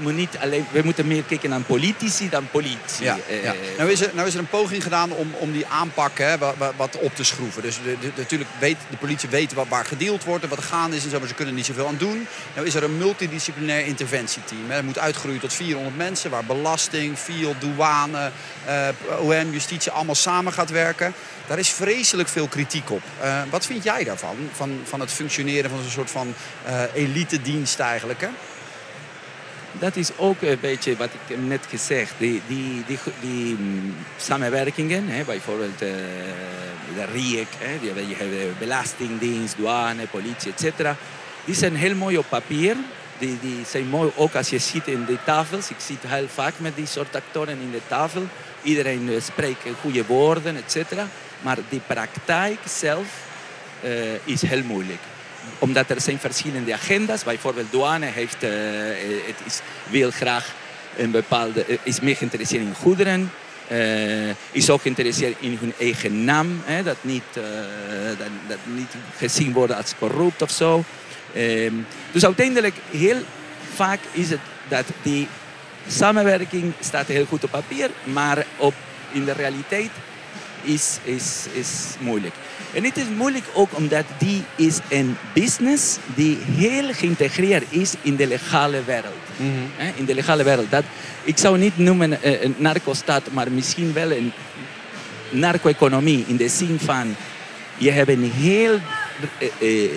moet 0.00 0.16
niet 0.16 0.36
alleen. 0.40 0.66
We 0.70 0.80
moeten 0.84 1.06
meer 1.06 1.22
kijken 1.22 1.50
naar 1.50 1.60
politici 1.60 2.28
dan 2.28 2.48
politie. 2.50 3.04
Ja, 3.04 3.16
ja. 3.28 3.34
Eh, 3.52 3.78
nou, 3.78 3.90
is 3.90 4.00
er, 4.00 4.10
nou 4.14 4.26
is 4.26 4.34
er 4.34 4.40
een 4.40 4.46
poging 4.46 4.82
gedaan 4.82 5.12
om, 5.12 5.34
om 5.38 5.52
die 5.52 5.66
aanpak 5.66 6.18
hè, 6.18 6.38
wat, 6.38 6.54
wat, 6.76 6.98
op 6.98 7.14
te 7.14 7.24
schroeven. 7.24 7.62
Dus 7.62 7.76
de, 7.84 7.96
de, 8.00 8.10
natuurlijk 8.16 8.50
weet 8.58 8.76
de 8.90 8.96
politie 8.96 9.28
weet 9.28 9.52
wat, 9.52 9.68
waar 9.68 9.84
gedeeld 9.84 10.24
wordt 10.24 10.42
en 10.44 10.48
wat 10.48 10.58
er 10.58 10.64
gaande 10.64 10.96
is 10.96 11.04
en 11.04 11.10
zo, 11.10 11.18
maar 11.18 11.28
ze 11.28 11.34
kunnen 11.34 11.54
niet 11.54 11.66
zoveel 11.66 11.86
aan 11.86 11.96
doen. 11.96 12.26
Nou 12.54 12.66
is 12.66 12.74
er 12.74 12.84
een 12.84 12.98
multidisciplinair 12.98 13.86
interventieteam. 13.86 14.68
Hè. 14.68 14.74
Dat 14.74 14.84
moet 14.84 14.98
uitgroeien 14.98 15.40
tot 15.40 15.52
400 15.52 15.96
mensen, 15.96 16.30
waar 16.30 16.44
belasting, 16.44 17.18
field, 17.18 17.60
douane, 17.60 18.30
OM, 19.20 19.50
justitie 19.52 19.92
allemaal 19.92 20.14
samen 20.14 20.52
gaat 20.52 20.70
werken. 20.70 21.14
Daar 21.46 21.58
is 21.58 21.70
vreselijk 21.70 22.28
veel 22.28 22.48
kritiek 22.48 22.90
op. 22.90 23.02
Uh, 23.22 23.42
wat 23.50 23.66
vind 23.66 23.84
jij 23.84 24.04
daarvan? 24.04 24.36
Van, 24.52 24.80
van 24.84 25.00
het 25.00 25.10
functioneren 25.10 25.70
van 25.70 25.78
zo'n 25.80 25.90
soort 25.90 26.10
van 26.10 26.34
uh, 26.66 26.82
elite-dienst 26.94 27.80
eigenlijk? 27.80 28.20
Hè? 28.20 28.28
Dat 29.72 29.96
is 29.96 30.10
ook 30.16 30.42
een 30.42 30.58
beetje 30.60 30.96
wat 30.96 31.08
ik 31.26 31.36
net 31.38 31.66
gezegd. 31.68 32.12
Die, 32.18 32.42
die, 32.46 32.84
die, 32.86 32.98
die 33.20 33.52
um, 33.52 33.94
samenwerkingen, 34.16 35.08
hè, 35.08 35.24
bijvoorbeeld 35.24 35.82
uh, 35.82 35.88
de 36.94 37.04
RIEC, 37.12 37.46
hè, 37.58 37.78
je 37.80 38.14
hebt 38.16 38.58
Belastingdienst, 38.58 39.56
douane, 39.56 40.06
politie, 40.06 40.52
etc. 40.56 40.88
Die 41.44 41.54
zijn 41.54 41.76
heel 41.76 41.94
mooi 41.94 42.18
op 42.18 42.26
papier. 42.28 42.76
Die, 43.18 43.38
die 43.40 43.64
zijn 43.66 43.88
mooi 43.88 44.10
ook 44.16 44.34
als 44.34 44.48
je 44.48 44.58
ziet 44.58 44.86
in 44.86 45.04
de 45.04 45.18
tafels. 45.24 45.70
Ik 45.70 45.76
zit 45.86 45.96
heel 46.06 46.28
vaak 46.28 46.54
met 46.56 46.76
die 46.76 46.86
soort 46.86 47.16
actoren 47.16 47.60
in 47.60 47.70
de 47.70 47.80
tafel. 47.88 48.22
Iedereen 48.62 49.10
spreekt 49.22 49.60
goede 49.80 50.06
woorden, 50.06 50.56
etc. 50.56 50.92
Maar 51.40 51.58
de 51.68 51.80
praktijk 51.86 52.58
zelf 52.64 53.06
is 54.24 54.42
heel 54.42 54.62
moeilijk. 54.62 55.00
Omdat 55.58 55.90
er 55.90 56.00
zijn 56.00 56.18
verschillende 56.18 56.74
agenda's. 56.74 57.24
Bijvoorbeeld 57.24 57.70
douane 57.70 58.06
heeft, 58.06 58.44
uh, 58.44 58.50
het 59.26 59.36
is, 59.44 59.60
wil 59.90 60.10
graag 60.10 60.54
een 60.96 61.10
bepaalde, 61.10 61.78
is 61.82 62.00
meer 62.00 62.16
geïnteresseerd 62.16 62.62
in 62.62 62.74
goederen. 62.74 63.30
Uh, 63.72 64.30
is 64.50 64.70
ook 64.70 64.82
geïnteresseerd 64.82 65.36
in 65.40 65.58
hun 65.60 65.72
eigen 65.78 66.24
naam. 66.24 66.62
Hè, 66.64 66.82
dat, 66.82 66.96
niet, 67.00 67.22
dat, 68.18 68.28
dat, 68.48 68.58
niet 68.64 68.94
gezien 69.16 69.52
wordt 69.52 69.74
als 69.74 69.94
corrupt 69.98 70.42
of 70.42 70.50
zo. 70.50 70.84
Um, 71.36 71.86
dus 72.12 72.24
uiteindelijk, 72.24 72.74
heel 72.90 73.16
vaak 73.74 74.00
is 74.12 74.30
het 74.30 74.40
dat 74.68 74.84
die 75.02 75.28
samenwerking 75.88 76.72
staat 76.80 77.06
heel 77.06 77.24
goed 77.24 77.44
op 77.44 77.50
papier, 77.50 77.90
maar 78.04 78.46
op, 78.56 78.74
in 79.12 79.24
de 79.24 79.32
realiteit 79.32 79.90
is, 80.62 80.98
is, 81.02 81.46
is 81.52 81.68
moeilijk. 81.98 82.34
En 82.72 82.84
het 82.84 82.96
is 82.96 83.04
moeilijk 83.16 83.44
ook 83.52 83.76
omdat 83.76 84.04
die 84.18 84.42
is 84.56 84.78
een 84.88 85.16
business 85.34 85.96
die 86.14 86.38
heel 86.38 86.94
geïntegreerd 86.94 87.64
is 87.68 87.94
in 88.02 88.16
de 88.16 88.26
legale 88.26 88.84
wereld. 88.84 89.14
Mm 89.36 89.52
-hmm. 89.76 89.92
In 89.96 90.04
de 90.04 90.14
legale 90.14 90.42
wereld. 90.42 90.70
Dat, 90.70 90.84
ik 91.22 91.38
zou 91.38 91.58
niet 91.58 91.78
noemen 91.78 92.18
een 92.44 92.54
narco-staat, 92.58 93.22
maar 93.32 93.50
misschien 93.50 93.92
wel 93.92 94.10
een 94.10 94.32
narco-economie. 95.30 96.24
In 96.26 96.36
de 96.36 96.48
zin 96.48 96.78
van, 96.80 97.16
je 97.76 97.90
hebt 97.90 98.08
een 98.08 98.30
heel 98.32 98.78
uh, 99.58 99.90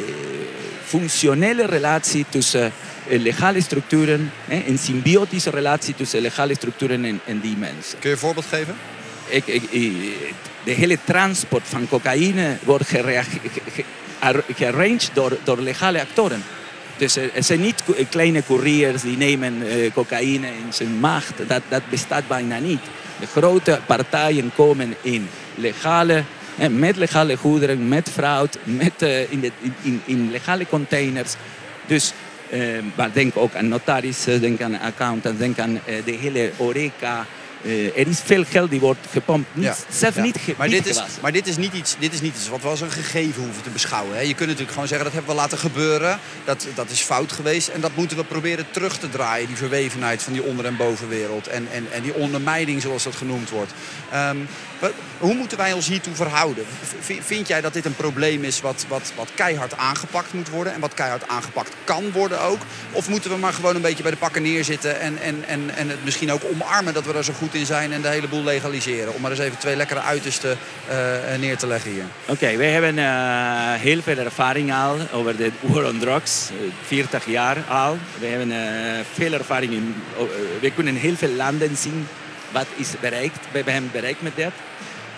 functionele 0.86 1.66
relatie 1.66 2.26
tussen 2.30 2.72
legale 3.10 3.62
structuren, 3.62 4.32
een 4.48 4.78
symbiotische 4.78 5.50
relatie 5.50 5.96
tussen 5.96 6.22
legale 6.22 6.56
structuren 6.56 7.06
en, 7.06 7.20
en 7.26 7.40
die 7.40 7.58
mensen. 7.58 8.00
Kun 8.00 8.10
je 8.10 8.16
een 8.16 8.22
voorbeeld 8.22 8.46
geven? 8.46 8.76
Ik, 9.28 9.46
de 10.64 10.72
hele 10.72 10.98
transport 11.04 11.64
van 11.68 11.88
cocaïne 11.88 12.58
wordt 12.64 12.88
gearranged 14.56 15.10
door, 15.14 15.38
door 15.44 15.60
legale 15.60 16.02
actoren. 16.02 16.44
Dus 16.98 17.16
er 17.16 17.44
zijn 17.44 17.62
niet 17.62 17.84
kleine 18.10 18.44
couriers 18.44 19.02
die 19.02 19.18
nemen 19.18 19.62
uh, 19.62 19.92
cocaïne 19.94 20.48
in 20.48 20.74
zijn 20.74 21.00
macht. 21.00 21.34
Dat, 21.48 21.62
dat 21.70 21.82
bestaat 21.90 22.28
bijna 22.28 22.60
niet. 22.60 22.80
De 23.20 23.28
grote 23.28 23.80
partijen 23.86 24.52
komen 24.56 24.96
in 25.02 25.30
legale, 25.56 26.24
eh, 26.58 26.68
met 26.70 26.96
legale 26.96 27.36
goederen, 27.36 27.88
met 27.88 28.10
fraud, 28.10 28.58
met, 28.64 29.02
uh, 29.02 29.32
in, 29.32 29.40
de, 29.40 29.52
in, 29.82 30.02
in 30.06 30.32
legale 30.32 30.68
containers. 30.68 31.34
Dus 31.86 32.14
maar 32.96 33.10
denk 33.14 33.38
ook 33.38 33.56
aan 33.56 33.68
notarissen, 33.68 34.42
denk 34.42 34.62
aan 34.62 34.80
accountants, 34.80 35.40
denk 35.40 35.60
aan 35.60 35.80
de 36.06 36.12
hele 36.12 36.52
Oreca. 36.58 37.26
Uh, 37.66 37.98
er 37.98 38.08
is 38.08 38.20
veel 38.24 38.44
geld 38.50 38.70
die 38.70 38.80
wordt 38.80 39.08
gepompt. 39.12 39.48
Niet, 39.54 39.66
ja. 39.66 39.76
Zelf 39.90 40.16
ja. 40.16 40.22
niet, 40.22 40.38
ge 40.38 40.54
maar, 40.58 40.68
niet 40.68 40.84
dit 40.84 40.96
is, 40.96 41.02
maar 41.22 41.32
dit 41.32 41.48
is 41.48 41.58
niet 41.58 41.74
iets, 41.74 41.96
dit 42.00 42.14
is 42.14 42.22
niet 42.22 42.36
iets 42.36 42.50
wat 42.50 42.62
we 42.62 42.68
als 42.68 42.82
een 42.82 42.92
gegeven 42.92 43.44
hoeven 43.44 43.64
te 43.64 43.70
beschouwen. 43.70 44.16
Hè. 44.16 44.22
Je 44.22 44.34
kunt 44.34 44.40
natuurlijk 44.40 44.72
gewoon 44.72 44.88
zeggen 44.88 45.06
dat 45.06 45.16
hebben 45.16 45.36
we 45.36 45.42
laten 45.42 45.58
gebeuren. 45.58 46.20
Dat, 46.44 46.68
dat 46.76 46.90
is 46.90 47.02
fout 47.02 47.32
geweest. 47.32 47.68
En 47.68 47.82
dat 47.82 47.96
moeten 47.96 48.18
we 48.18 48.24
proberen 48.24 48.66
terug 48.72 48.98
te 48.98 49.10
draaien. 49.10 49.48
Die 49.48 49.56
verwevenheid 49.56 50.24
van 50.24 50.34
die 50.34 50.44
onder- 50.44 50.66
en 50.66 50.78
bovenwereld. 50.78 51.48
En, 51.48 51.68
en, 51.72 51.88
en 51.92 52.02
die 52.02 52.14
ondermijning 52.14 52.82
zoals 52.82 53.04
dat 53.04 53.16
genoemd 53.16 53.50
wordt. 53.50 53.72
Um, 54.14 54.48
hoe 55.18 55.34
moeten 55.34 55.58
wij 55.58 55.74
ons 55.74 55.88
hiertoe 55.88 56.16
verhouden? 56.16 56.66
Vind 57.20 57.48
jij 57.48 57.62
dat 57.62 57.74
dit 57.74 57.86
een 57.86 57.96
probleem 57.96 58.44
is 58.44 58.62
wat, 58.62 58.86
wat, 58.88 59.12
wat 59.16 59.30
keihard 59.36 59.78
aangepakt 59.78 60.34
moet 60.34 60.50
worden 60.50 60.74
en 60.74 60.80
wat 60.80 60.94
keihard 60.94 61.28
aangepakt 61.28 61.72
kan 61.84 62.12
worden 62.12 62.42
ook? 62.42 62.60
Of 62.92 63.10
moeten 63.10 63.30
we 63.30 63.38
maar 63.38 63.54
gewoon 63.54 63.76
een 63.76 63.82
beetje 63.82 64.04
bij 64.04 64.12
de 64.12 64.18
pakken 64.18 64.42
neerzitten 64.42 65.00
en, 65.00 65.18
en, 65.22 65.44
en, 65.48 65.76
en 65.76 65.90
het 65.90 66.04
misschien 66.04 66.32
ook 66.32 66.42
omarmen 66.52 66.94
dat 66.94 67.06
we 67.06 67.14
daar 67.14 67.24
zo 67.24 67.34
goed 67.34 67.55
in 67.56 67.66
zijn 67.66 67.92
en 67.92 68.02
de 68.02 68.08
hele 68.08 68.28
boel 68.28 68.44
legaliseren? 68.44 69.14
Om 69.14 69.22
maar 69.22 69.32
eens 69.32 69.40
even 69.40 69.58
twee 69.58 69.76
lekkere 69.76 70.00
uitersten 70.00 70.58
uh, 70.90 70.96
neer 71.40 71.58
te 71.58 71.68
leggen 71.68 71.92
hier. 71.92 72.04
Oké, 72.22 72.32
okay, 72.32 72.58
wij 72.58 72.72
hebben 72.72 72.98
uh, 72.98 73.06
heel 73.74 74.02
veel 74.02 74.18
ervaring 74.18 74.74
al 74.74 74.98
over 75.12 75.36
de 75.38 75.52
war 75.72 75.86
on 75.86 76.00
drugs, 76.00 76.50
40 76.86 77.26
jaar 77.26 77.58
al. 77.68 77.98
We 78.20 78.26
hebben 78.26 78.54
veel 79.14 79.34
ervaring 79.34 79.74
in, 79.74 79.96
we 80.60 80.72
kunnen 80.72 80.96
heel 80.96 81.16
veel 81.16 81.30
landen 81.30 81.78
zien 81.78 82.08
wat 82.52 82.68
is 82.76 82.90
bereikt. 83.00 83.40
We 83.52 83.62
hebben 83.66 83.90
bereikt 83.92 84.22
met 84.22 84.36
dat. 84.36 84.52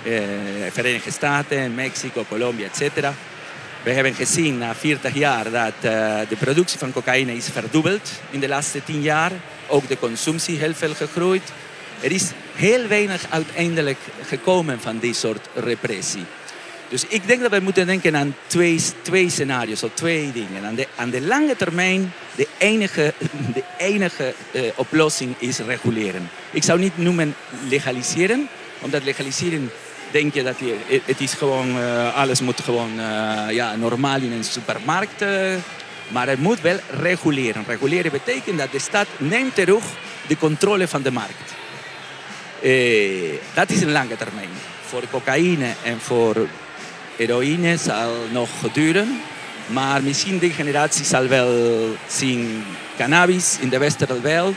Uh, 0.04 0.22
Verenigde 0.72 1.12
Staten, 1.12 1.76
Mexico, 1.76 2.26
Colombia, 2.30 2.68
etc. 2.74 3.08
We 3.84 3.92
hebben 3.92 4.14
gezien 4.14 4.58
na 4.58 4.76
40 4.76 5.14
jaar 5.14 5.52
dat 5.52 5.74
de 6.30 6.36
productie 6.40 6.80
van 6.80 6.92
cocaïne 6.92 7.36
is 7.36 7.50
verdubbeld 7.54 8.12
in 8.30 8.40
de 8.40 8.48
laatste 8.48 8.84
10 8.84 9.02
jaar. 9.02 9.32
Ook 9.68 9.88
de 9.88 10.00
consumptie 10.00 10.58
heel 10.58 10.74
veel 10.74 10.94
gegroeid. 10.94 11.52
Er 12.02 12.12
is 12.12 12.32
heel 12.56 12.88
weinig 12.88 13.26
uiteindelijk 13.30 13.98
gekomen 14.22 14.80
van 14.82 15.00
die 15.00 15.14
soort 15.14 15.48
repressie. 15.54 16.26
Dus 16.90 17.06
ik 17.08 17.28
denk 17.28 17.42
dat 17.42 17.52
we 17.52 17.60
moeten 17.60 17.86
denken 17.86 18.16
aan 18.16 18.36
twee, 18.48 18.82
twee 19.02 19.30
scenario's 19.30 19.84
of 19.84 19.92
twee 19.94 20.32
dingen. 20.32 20.66
Aan 20.66 20.76
de, 20.76 20.88
aan 20.96 21.10
de 21.10 21.22
lange 21.22 21.56
termijn, 21.56 22.14
de 22.36 22.48
enige, 22.58 23.14
de 23.54 23.64
enige 23.78 24.34
uh, 24.52 24.62
oplossing 24.76 25.36
is 25.38 25.60
reguleren. 25.60 26.30
Ik 26.52 26.64
zou 26.64 26.80
niet 26.80 26.98
noemen 26.98 27.36
legaliseren, 27.70 28.48
omdat 28.80 29.04
legaliseren 29.04 29.72
denk 30.12 30.34
je 30.34 30.44
dat 30.44 30.60
je, 30.60 31.02
het 31.06 31.22
is 31.22 31.34
gewoon, 31.34 31.78
uh, 31.78 32.16
alles 32.16 32.42
moet 32.42 32.62
gewoon 32.62 32.92
uh, 33.00 33.46
ja, 33.50 33.76
normaal 33.76 34.22
in 34.22 34.32
een 34.32 34.44
supermarkt. 34.44 35.26
maar 36.08 36.28
het 36.28 36.40
moet 36.40 36.62
wel 36.62 36.78
reguleren. 36.90 37.64
Reguleren 37.68 38.12
betekent 38.12 38.58
dat 38.58 38.72
de 38.72 38.80
staat 38.80 39.08
neemt 39.18 39.56
terug 39.56 39.84
de 40.28 40.38
controle 40.38 40.88
van 40.88 41.02
de 41.02 41.12
markt. 41.12 41.57
Dat 43.54 43.70
is 43.70 43.82
een 43.82 43.92
lange 43.92 44.16
termijn. 44.18 44.50
Voor 44.86 45.04
cocaïne 45.12 45.68
en 45.84 46.00
voor 46.00 46.48
heroïne 47.16 47.78
zal 47.78 48.12
nog 48.32 48.50
duren. 48.74 49.22
Maar 49.68 50.04
misschien 50.04 50.40
de 50.40 50.50
generatie 50.50 51.06
zal 51.06 51.28
wel 51.28 51.52
zien 52.08 52.64
cannabis 52.98 53.58
in 53.60 53.70
de 53.70 53.78
westerse 53.78 54.22
wereld. 54.22 54.56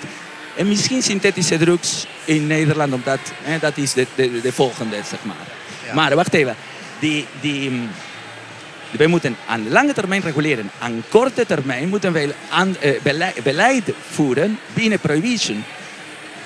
En 0.57 0.69
misschien 0.69 1.03
synthetische 1.03 1.59
drugs 1.59 2.07
in 2.25 2.47
Nederland, 2.47 2.93
omdat 2.93 3.19
hè, 3.43 3.59
dat 3.59 3.77
is 3.77 3.93
de, 3.93 4.07
de, 4.15 4.41
de 4.41 4.53
volgende, 4.53 4.97
zeg 4.97 5.19
maar. 5.25 5.47
Ja. 5.87 5.95
Maar 5.95 6.15
wacht 6.15 6.35
even. 6.35 6.57
Die, 6.99 7.27
die, 7.41 7.89
we 8.91 9.07
moeten 9.07 9.37
aan 9.47 9.69
lange 9.69 9.93
termijn 9.93 10.23
reguleren. 10.23 10.71
Aan 10.79 11.03
korte 11.09 11.47
termijn 11.47 11.89
moeten 11.89 12.13
we 12.13 12.35
aan, 12.51 12.77
uh, 12.85 13.01
beleid, 13.03 13.43
beleid 13.43 13.85
voeren 14.11 14.59
binnen 14.75 14.99
prohibition. 14.99 15.65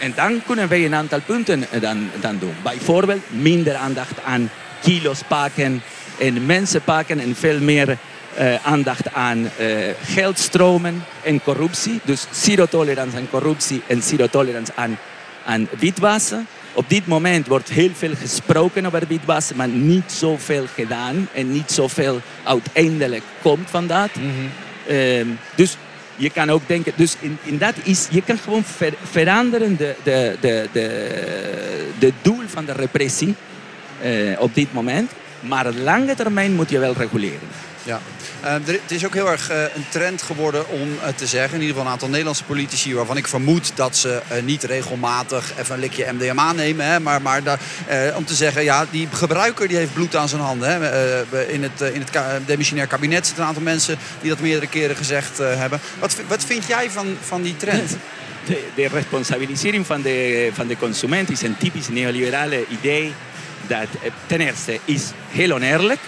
En 0.05 0.13
dan 0.17 0.43
kunnen 0.47 0.69
wij 0.69 0.85
een 0.85 0.95
aantal 0.95 1.21
punten 1.27 1.65
dan, 1.81 2.11
dan 2.21 2.39
doen. 2.39 2.55
Bijvoorbeeld 2.63 3.23
minder 3.29 3.75
aandacht 3.75 4.23
aan 4.25 4.51
kilo's 4.83 5.23
pakken 5.29 5.83
en 6.19 6.47
mensen 6.47 6.83
pakken 6.83 7.19
en 7.19 7.35
veel 7.35 7.61
meer 7.61 7.89
uh, 8.39 8.55
aandacht 8.67 9.13
aan 9.13 9.39
uh, 9.39 9.77
geldstromen 10.05 11.05
en 11.23 11.43
corruptie. 11.43 12.01
Dus 12.05 12.27
zero 12.31 12.67
tolerance 12.67 13.17
aan 13.17 13.29
corruptie 13.31 13.83
en 13.87 14.03
zero 14.03 14.27
tolerance 14.27 14.73
aan, 14.75 14.99
aan 15.45 15.69
witwassen. 15.79 16.47
op 16.73 16.89
dit 16.89 17.07
moment 17.07 17.47
wordt 17.47 17.69
heel 17.69 17.95
veel 17.95 18.15
gesproken 18.21 18.87
over 18.87 19.03
witwas, 19.09 19.53
maar 19.55 19.69
niet 19.69 20.13
zoveel 20.13 20.67
gedaan 20.75 21.29
en 21.35 21.53
niet 21.53 21.71
zoveel 21.71 22.21
uiteindelijk 22.43 23.23
komt 23.43 23.71
van 23.71 23.87
dat. 23.87 24.11
Ehm, 24.87 25.27
dus 25.55 25.77
je 26.17 26.31
kan 26.31 26.51
ook 26.51 26.63
denken, 26.67 26.93
dus 26.97 27.17
in, 27.21 27.39
in 27.43 27.59
dat 27.59 27.75
is, 27.83 28.07
je 28.11 28.23
kan 28.23 28.39
gewoon 28.39 28.65
ver- 28.65 28.95
veranderen 29.03 29.77
de, 29.77 29.95
de, 30.03 30.37
de, 30.41 30.69
de, 30.73 31.91
de 31.99 32.13
doel 32.23 32.43
van 32.47 32.65
de 32.65 32.73
repressie 32.73 33.35
eh, 34.01 34.11
op 34.39 34.55
dit 34.55 34.73
moment. 34.73 35.11
Maar 35.47 35.67
op 35.67 35.75
lange 35.79 36.15
termijn 36.15 36.55
moet 36.55 36.71
je 36.71 36.79
wel 36.79 36.95
reguleren. 36.97 37.49
Ja. 37.83 38.01
Eh, 38.41 38.53
er- 38.55 38.61
het 38.67 38.91
is 38.91 39.07
ook 39.07 39.15
heel 39.15 39.31
erg 39.31 39.51
eh, 39.51 39.63
een 39.63 39.85
trend 39.89 40.23
geworden 40.23 40.69
om 40.69 40.89
eh, 41.03 41.09
te 41.15 41.27
zeggen, 41.27 41.55
in 41.55 41.61
ieder 41.61 41.69
geval 41.69 41.85
een 41.87 41.93
aantal 41.93 42.09
Nederlandse 42.09 42.45
politici, 42.45 42.95
waarvan 42.95 43.17
ik 43.17 43.27
vermoed 43.27 43.73
dat 43.75 43.97
ze 43.97 44.21
eh, 44.29 44.43
niet 44.43 44.63
regelmatig 44.63 45.53
even 45.59 45.75
een 45.75 45.81
likje 45.81 46.13
MDMA 46.13 46.53
nemen, 46.53 46.87
hè, 46.87 47.01
maar, 47.01 47.23
maar 47.23 47.43
eh, 47.87 48.17
om 48.17 48.25
te 48.25 48.35
zeggen, 48.35 48.65
ja, 48.65 48.87
die 48.91 49.09
gebruiker 49.13 49.69
die 49.69 49.77
heeft 49.77 49.93
bloed 49.95 50.17
aan 50.17 50.29
zijn 50.29 50.41
handen. 50.41 50.69
Hè. 50.69 51.47
In 51.49 51.63
het, 51.63 51.81
in 51.81 52.01
het 52.01 52.11
ka- 52.11 52.39
demissionair 52.47 52.87
kabinet 52.87 53.25
zitten 53.27 53.43
een 53.43 53.49
aantal 53.49 53.65
mensen 53.65 53.99
die 54.21 54.31
dat 54.31 54.41
meerdere 54.41 54.67
keren 54.67 54.97
gezegd 54.97 55.39
hebben. 55.39 55.81
Wat, 55.99 56.17
wat 56.29 56.45
vind 56.45 56.65
jij 56.67 56.91
van, 56.91 57.17
van 57.21 57.43
die 57.43 57.57
trend? 57.57 57.91
De, 58.47 58.65
de 58.75 58.89
responsabilisering 58.89 59.87
van 59.87 60.03
de, 60.03 60.51
van 60.53 60.67
de 60.67 60.77
consument 60.77 61.31
is 61.31 61.43
een 61.43 61.57
typisch 61.57 61.89
neoliberale 61.89 62.65
idee 62.69 63.13
dat 63.67 63.87
ten 64.27 64.41
eerste 64.41 64.79
is 64.85 65.11
heel 65.31 65.53
oneerlijk. 65.53 66.01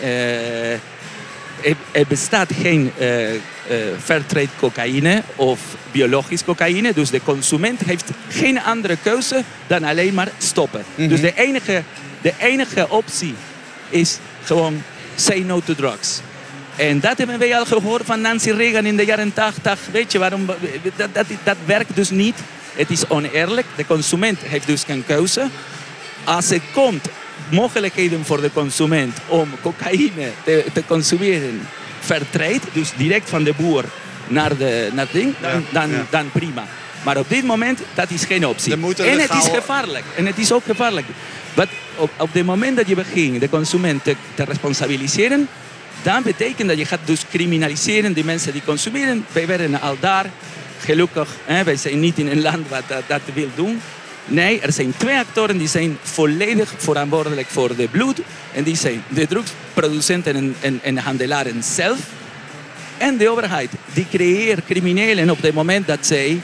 Eh, 0.00 0.72
er, 0.72 1.76
er 1.90 2.06
bestaat 2.08 2.48
geen 2.60 2.92
eh, 2.98 3.34
eh, 3.34 3.40
fairtrade 4.02 4.48
cocaïne 4.58 5.22
of 5.36 5.60
biologisch 5.92 6.44
cocaïne. 6.44 6.92
Dus 6.92 7.10
de 7.10 7.22
consument 7.22 7.80
heeft 7.80 8.10
geen 8.28 8.60
andere 8.60 8.96
keuze 9.02 9.42
dan 9.66 9.84
alleen 9.84 10.14
maar 10.14 10.28
stoppen. 10.38 10.84
Dus 10.96 11.20
de 11.20 11.34
enige, 11.34 11.82
de 12.20 12.32
enige 12.38 12.88
optie 12.88 13.34
is 13.88 14.18
gewoon 14.44 14.82
say 15.14 15.38
no 15.38 15.60
to 15.60 15.74
drugs. 15.74 16.20
En 16.76 17.00
dat 17.00 17.18
hebben 17.18 17.38
wij 17.38 17.58
al 17.58 17.64
gehoord 17.64 18.02
van 18.04 18.20
Nancy 18.20 18.50
Reagan 18.50 18.86
in 18.86 18.96
de 18.96 19.04
jaren 19.04 19.32
80. 19.32 19.78
Weet 19.92 20.12
je 20.12 20.18
waarom? 20.18 20.46
Dat, 20.96 21.14
dat, 21.14 21.26
dat 21.44 21.56
werkt 21.64 21.96
dus 21.96 22.10
niet. 22.10 22.36
Het 22.74 22.90
is 22.90 23.08
oneerlijk. 23.08 23.66
De 23.76 23.86
consument 23.86 24.38
heeft 24.40 24.66
dus 24.66 24.84
geen 24.84 25.04
keuze. 25.06 25.48
Als 26.24 26.50
er 26.50 26.60
komt 26.72 27.08
mogelijkheden 27.50 28.24
voor 28.24 28.40
de 28.40 28.50
consument 28.52 29.18
om 29.26 29.48
cocaïne 29.62 30.30
te, 30.44 30.64
te 30.72 30.82
consumeren, 30.86 31.68
vertrade, 32.00 32.60
dus 32.72 32.92
direct 32.96 33.30
van 33.30 33.44
de 33.44 33.54
boer 33.56 33.84
naar 34.28 34.56
de 34.56 34.90
naar 34.92 35.04
het 35.04 35.12
ding, 35.12 35.34
dan, 35.40 35.64
dan, 35.70 35.90
dan 36.10 36.30
prima. 36.30 36.64
Maar 37.04 37.16
op 37.16 37.28
dit 37.28 37.44
moment, 37.44 37.80
dat 37.94 38.10
is 38.10 38.24
geen 38.24 38.46
optie. 38.46 38.72
En 38.72 39.20
het 39.20 39.30
is 39.30 39.48
gevaarlijk. 39.48 40.04
En 40.16 40.26
het 40.26 40.38
is 40.38 40.52
ook 40.52 40.64
gevaarlijk. 40.64 41.06
Want 41.54 41.68
op, 41.96 42.10
op 42.18 42.28
het 42.32 42.44
moment 42.44 42.76
dat 42.76 42.88
je 42.88 42.94
begint 42.94 43.40
de 43.40 43.48
consument 43.48 44.04
te, 44.04 44.16
te 44.34 44.44
responsabiliseren, 44.44 45.48
dan 46.02 46.22
betekent 46.22 46.68
dat 46.68 46.78
je 46.78 46.84
gaat 46.84 47.00
dus 47.04 47.24
criminaliseren 47.30 48.12
die 48.12 48.24
mensen 48.24 48.52
die 48.52 48.62
consumeren. 48.64 49.26
Wij 49.32 49.46
werden 49.46 49.80
al 49.80 49.96
daar, 50.00 50.26
gelukkig, 50.78 51.28
hè, 51.44 51.64
wij 51.64 51.76
zijn 51.76 52.00
niet 52.00 52.18
in 52.18 52.28
een 52.28 52.42
land 52.42 52.68
wat 52.68 52.82
dat, 52.86 53.02
dat 53.06 53.20
wil 53.34 53.48
doen. 53.54 53.80
Nee, 54.24 54.60
er 54.60 54.72
zijn 54.72 54.94
twee 54.96 55.16
actoren 55.16 55.58
die 55.58 55.68
zijn 55.68 55.98
volledig 56.02 56.74
verantwoordelijk 56.76 57.48
voor 57.48 57.76
de 57.76 57.88
bloed. 57.88 58.20
En 58.52 58.62
die 58.62 58.76
zijn 58.76 59.04
de 59.08 59.26
drugsproducenten 59.26 60.34
en, 60.34 60.54
en, 60.60 60.80
en 60.82 60.98
handelaren 60.98 61.62
zelf. 61.62 61.98
En 62.98 63.16
de 63.16 63.30
overheid, 63.30 63.70
die 63.92 64.06
creëert 64.10 64.64
criminelen 64.64 65.30
op 65.30 65.42
het 65.42 65.54
moment 65.54 65.86
dat 65.86 66.06
zij 66.06 66.40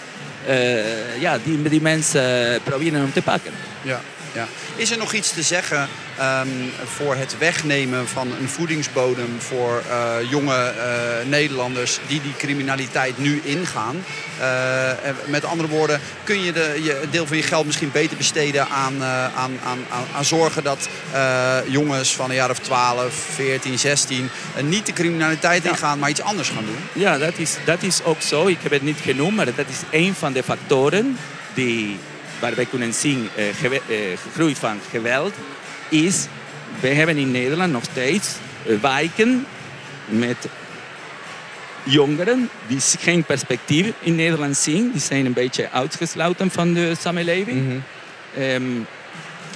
eh, 0.47 1.21
ja, 1.21 1.39
die, 1.45 1.63
die 1.63 1.81
mensen 1.81 2.59
proberen 2.63 3.03
om 3.03 3.13
te 3.13 3.23
pakken. 3.23 3.53
Ja, 3.83 4.01
ja. 4.39 4.47
Is 4.77 4.91
er 4.91 4.99
nog 4.99 5.13
iets 5.13 5.33
te 5.33 5.43
zeggen 5.43 5.89
ehm, 6.19 6.49
voor 6.85 7.15
het 7.15 7.39
wegnemen 7.39 8.09
van 8.09 8.33
een 8.41 8.49
voedingsbodem 8.49 9.37
voor 9.39 9.83
eh, 9.89 10.31
jonge 10.31 10.55
eh, 10.55 11.29
Nederlanders 11.29 11.99
die 12.07 12.21
die 12.23 12.37
criminaliteit 12.37 13.19
nu 13.19 13.41
ingaan? 13.45 14.05
Eh, 14.41 14.91
met 15.27 15.45
andere 15.45 15.69
woorden, 15.69 16.01
kun 16.25 16.43
je, 16.45 16.53
de, 16.53 16.81
je 16.83 17.01
een 17.03 17.11
deel 17.11 17.27
van 17.27 17.37
je 17.37 17.43
geld 17.43 17.67
misschien 17.67 17.91
beter 17.93 18.17
besteden 18.17 18.69
aan, 18.69 19.03
aan, 19.37 19.53
aan, 19.65 19.79
aan, 20.17 20.25
zorgen 20.25 20.63
dat 20.63 20.89
jongens 21.67 22.17
van 22.17 22.29
een 22.31 22.37
jaar 22.37 22.51
of 22.51 22.59
12, 22.59 23.15
14, 23.35 23.79
16 23.79 24.29
eh, 24.57 24.65
niet 24.65 24.87
de 24.87 24.93
criminaliteit 24.93 25.63
Ja. 25.63 25.71
ingaan, 25.71 25.99
maar 25.99 26.11
iets 26.11 26.21
anders 26.21 26.49
gaan 26.49 26.65
doen? 26.65 27.03
Ja, 27.03 27.19
dat 27.19 27.39
is, 27.39 27.57
dat 27.65 27.83
is 27.83 28.03
ook 28.05 28.23
zo. 28.23 28.47
Ik 28.47 28.59
heb 28.63 28.73
het 28.73 28.83
niet 28.83 28.99
genoemd, 29.03 29.37
maar 29.37 29.45
dat 29.45 29.69
is 29.69 29.81
een 29.91 30.15
van 30.15 30.33
de 30.33 30.43
factoren 30.43 31.17
die, 31.55 31.99
waar 32.41 32.55
wij 32.55 32.65
kunnen 32.65 32.95
zien 32.95 33.29
groei 34.35 34.55
van 34.55 34.79
geweld. 34.91 35.35
Is, 35.89 36.27
we 36.81 36.89
hebben 36.89 37.17
in 37.17 37.31
Nederland 37.31 37.73
nog 37.73 37.85
steeds 37.85 38.35
eh, 38.67 38.77
wijken 38.81 39.47
met 40.07 40.49
jongeren 41.83 42.49
die 42.67 42.81
geen 42.81 43.25
perspectief 43.25 43.93
in 44.01 44.15
Nederland 44.15 44.57
zien. 44.57 44.91
Die 44.91 45.01
zijn 45.01 45.27
een 45.27 45.33
beetje 45.33 45.71
uitgesloten 45.71 46.51
van 46.51 46.73
de 46.73 46.95
samenleving. 47.01 47.83
Ehm, 48.37 48.63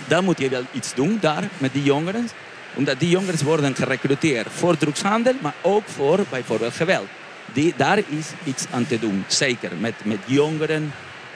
dan 0.07 0.25
moet 0.25 0.39
je 0.39 0.49
wel 0.49 0.65
iets 0.73 0.95
doen 0.95 1.19
daar 1.21 1.49
met 1.59 1.73
die 1.73 1.83
jongeren. 1.83 2.29
Omdat 2.75 3.01
die 3.01 3.09
jongeren 3.09 3.45
worden 3.45 3.75
gerecruiteerd 3.75 4.47
voor 4.51 4.77
drugshandel, 4.77 5.35
maar 5.41 5.55
ook 5.61 5.85
voor 5.87 6.21
bijvoorbeeld 6.31 6.75
geweld. 6.75 7.09
Die, 7.53 7.75
daar 7.77 7.99
is 7.99 8.27
iets 8.45 8.65
aan 8.71 8.87
te 8.87 8.99
doen, 8.99 9.25
zeker 9.27 9.71
met, 9.79 9.95
met 10.05 10.19
jongeren. 10.25 10.93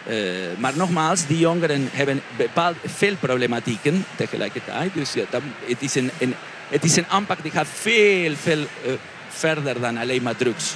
Eh, 0.07 0.17
maar 0.59 0.73
nogmaals, 0.77 1.27
die 1.27 1.39
jongeren 1.39 1.89
hebben 1.93 2.21
bepaald 2.37 2.77
veel 2.85 3.17
problematieken 3.21 4.05
tegelijkertijd. 4.17 4.95
Dus 4.95 5.13
ja, 5.13 5.25
het, 5.67 5.83
is 5.83 5.95
een, 5.95 6.11
het 6.69 6.85
is 6.85 6.97
een 6.97 7.07
aanpak 7.09 7.43
die 7.43 7.51
gaat 7.51 7.67
veel, 7.73 8.35
veel 8.35 8.59
eh, 8.85 8.93
verder 9.29 9.81
dan 9.81 9.97
alleen 9.97 10.23
maar 10.23 10.37
drugs 10.37 10.75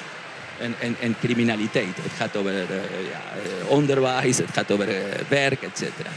en, 0.58 0.74
en, 0.78 0.96
en 1.00 1.16
criminaliteit. 1.20 1.96
Het 2.02 2.12
gaat 2.16 2.36
over 2.36 2.52
eh, 2.52 2.66
onderwijs, 3.66 4.38
het 4.38 4.50
gaat 4.52 4.70
over 4.70 4.88
werk, 5.28 5.62
et 5.62 5.78
cetera. 5.78 6.10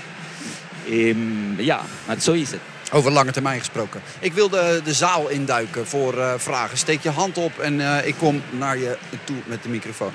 Ehm, 0.90 1.62
ja, 1.62 1.82
maar 2.08 2.20
zo 2.20 2.32
is 2.32 2.52
het. 2.52 2.60
Over 2.92 3.12
lange 3.12 3.32
termijn 3.32 3.60
gesproken. 3.60 4.02
Ik 4.20 4.34
wil 4.34 4.50
de, 4.50 4.82
de 4.84 4.94
zaal 4.94 5.30
induiken 5.30 5.88
voor 5.88 6.36
vragen. 6.38 6.78
Steek 6.78 7.02
je 7.02 7.10
hand 7.10 7.38
op 7.38 7.60
en 7.60 8.06
ik 8.06 8.16
kom 8.18 8.42
naar 8.50 8.78
je 8.78 8.98
toe 9.24 9.38
met 9.46 9.64
de 9.64 9.70
microfoon. 9.70 10.14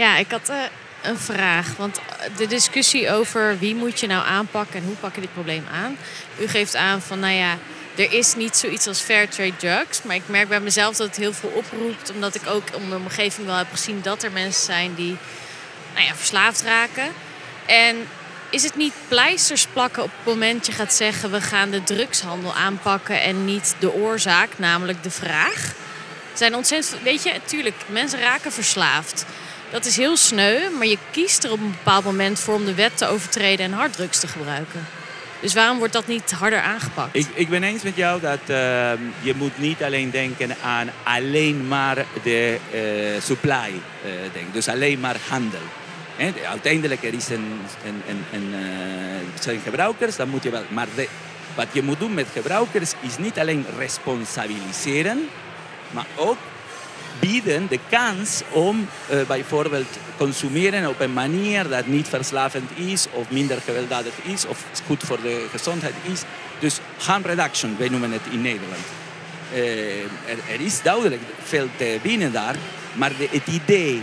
Ja, 0.00 0.16
ik 0.16 0.30
had 0.30 0.48
eh, 0.48 0.56
een 1.02 1.18
vraag. 1.18 1.76
Want 1.76 1.98
eh, 1.98 2.36
de 2.36 2.46
discussie 2.46 3.10
over 3.10 3.58
wie 3.58 3.74
moet 3.74 4.00
je 4.00 4.06
nou 4.06 4.26
aanpakken 4.26 4.80
en 4.80 4.86
hoe 4.86 4.94
pak 4.94 5.14
je 5.14 5.20
dit 5.20 5.32
probleem 5.32 5.64
aan. 5.72 5.96
U 6.38 6.48
geeft 6.48 6.76
aan 6.76 7.02
van, 7.02 7.18
nou 7.18 7.34
ja, 7.34 7.58
er 7.94 8.12
is 8.12 8.34
niet 8.34 8.56
zoiets 8.56 8.86
als 8.86 9.00
fair 9.00 9.28
trade 9.28 9.56
drugs. 9.56 10.02
Maar 10.02 10.16
ik 10.16 10.22
merk 10.26 10.48
bij 10.48 10.60
mezelf 10.60 10.96
dat 10.96 11.06
het 11.06 11.16
heel 11.16 11.32
veel 11.32 11.48
oproept. 11.48 12.12
Omdat 12.12 12.34
ik 12.34 12.46
ook 12.46 12.62
om 12.74 12.88
mijn 12.88 13.00
omgeving 13.00 13.46
wel 13.46 13.56
heb 13.56 13.70
gezien 13.70 14.00
dat 14.02 14.22
er 14.22 14.32
mensen 14.32 14.64
zijn 14.64 14.94
die 14.94 15.16
nou 15.94 16.06
ja, 16.06 16.14
verslaafd 16.14 16.62
raken. 16.62 17.08
En 17.66 17.96
is 18.50 18.62
het 18.62 18.76
niet 18.76 18.94
pleisters 19.08 19.66
plakken 19.66 20.02
op 20.02 20.10
het 20.16 20.34
moment 20.34 20.66
je 20.66 20.72
gaat 20.72 20.94
zeggen... 20.94 21.30
we 21.30 21.40
gaan 21.40 21.70
de 21.70 21.82
drugshandel 21.82 22.54
aanpakken 22.54 23.22
en 23.22 23.44
niet 23.44 23.74
de 23.78 23.92
oorzaak, 23.92 24.50
namelijk 24.56 25.02
de 25.02 25.10
vraag? 25.10 25.74
Zijn 26.34 26.54
ontzettend, 26.54 27.02
weet 27.02 27.22
je, 27.22 27.32
tuurlijk, 27.44 27.76
mensen 27.86 28.20
raken 28.20 28.52
verslaafd. 28.52 29.26
Dat 29.70 29.84
is 29.84 29.96
heel 29.96 30.16
sneu, 30.16 30.70
maar 30.78 30.86
je 30.86 30.98
kiest 31.10 31.44
er 31.44 31.52
op 31.52 31.60
een 31.60 31.70
bepaald 31.70 32.04
moment 32.04 32.38
voor 32.38 32.54
om 32.54 32.64
de 32.64 32.74
wet 32.74 32.96
te 32.96 33.06
overtreden 33.06 33.64
en 33.66 33.72
harddrugs 33.72 34.20
te 34.20 34.28
gebruiken. 34.28 34.86
Dus 35.40 35.54
waarom 35.54 35.78
wordt 35.78 35.92
dat 35.92 36.06
niet 36.06 36.30
harder 36.32 36.60
aangepakt? 36.60 37.16
Ik, 37.16 37.26
ik 37.34 37.48
ben 37.48 37.62
eens 37.62 37.82
met 37.82 37.96
jou 37.96 38.20
dat 38.20 38.38
ehm, 38.46 38.98
je 39.20 39.34
moet 39.36 39.58
niet 39.58 39.82
alleen 39.82 40.10
denken 40.10 40.56
aan 40.64 40.90
alleen 41.04 41.68
maar 41.68 42.04
de 42.22 42.58
eh, 42.72 43.22
supply. 43.22 43.70
eh 44.04 44.10
denken. 44.32 44.52
Dus 44.52 44.68
alleen 44.68 45.00
maar 45.00 45.16
handel. 45.28 45.60
Hè, 46.16 46.32
de- 46.32 46.46
uiteindelijk 46.46 47.02
er 47.04 47.14
is 47.14 47.28
een, 47.28 47.60
eh, 48.32 48.38
zijn 49.40 49.60
gebruikers, 49.64 50.16
dan 50.16 50.28
moet 50.28 50.42
je 50.42 50.50
wel. 50.50 50.62
Maar 50.68 50.86
de, 50.94 51.08
wat 51.54 51.66
je 51.72 51.82
moet 51.82 51.98
doen 51.98 52.14
met 52.14 52.26
gebruikers 52.32 52.92
is 53.00 53.18
niet 53.18 53.38
alleen 53.38 53.66
responsabiliseren, 53.78 55.28
maar 55.90 56.06
ook 56.16 56.36
bieden 57.20 57.66
de 57.68 57.78
kans 57.88 58.42
om 58.50 58.88
eh, 59.08 59.18
bijvoorbeeld 59.26 59.98
consumeren 60.16 60.88
op 60.88 61.00
een 61.00 61.12
manier 61.12 61.68
dat 61.68 61.86
niet 61.86 62.08
verslavend 62.08 62.70
is 62.74 63.06
of 63.12 63.30
minder 63.30 63.60
gewelddadig 63.64 64.12
is 64.22 64.46
of 64.46 64.64
goed 64.86 65.02
voor 65.02 65.20
de 65.22 65.46
gezondheid 65.50 65.94
is. 66.02 66.22
Dus 66.58 66.78
harm 66.98 67.22
reduction, 67.22 67.76
wij 67.78 67.88
noemen 67.88 68.12
het 68.12 68.22
in 68.30 68.40
Nederland. 68.40 68.84
Eh, 69.52 70.02
er, 70.52 70.60
is 70.60 70.82
duidelijk 70.82 71.22
veel 71.42 71.68
te 71.76 71.98
winnen 72.02 72.32
daar, 72.32 72.56
maar 72.92 73.12
de, 73.18 73.28
het 73.30 73.46
idee 73.46 74.02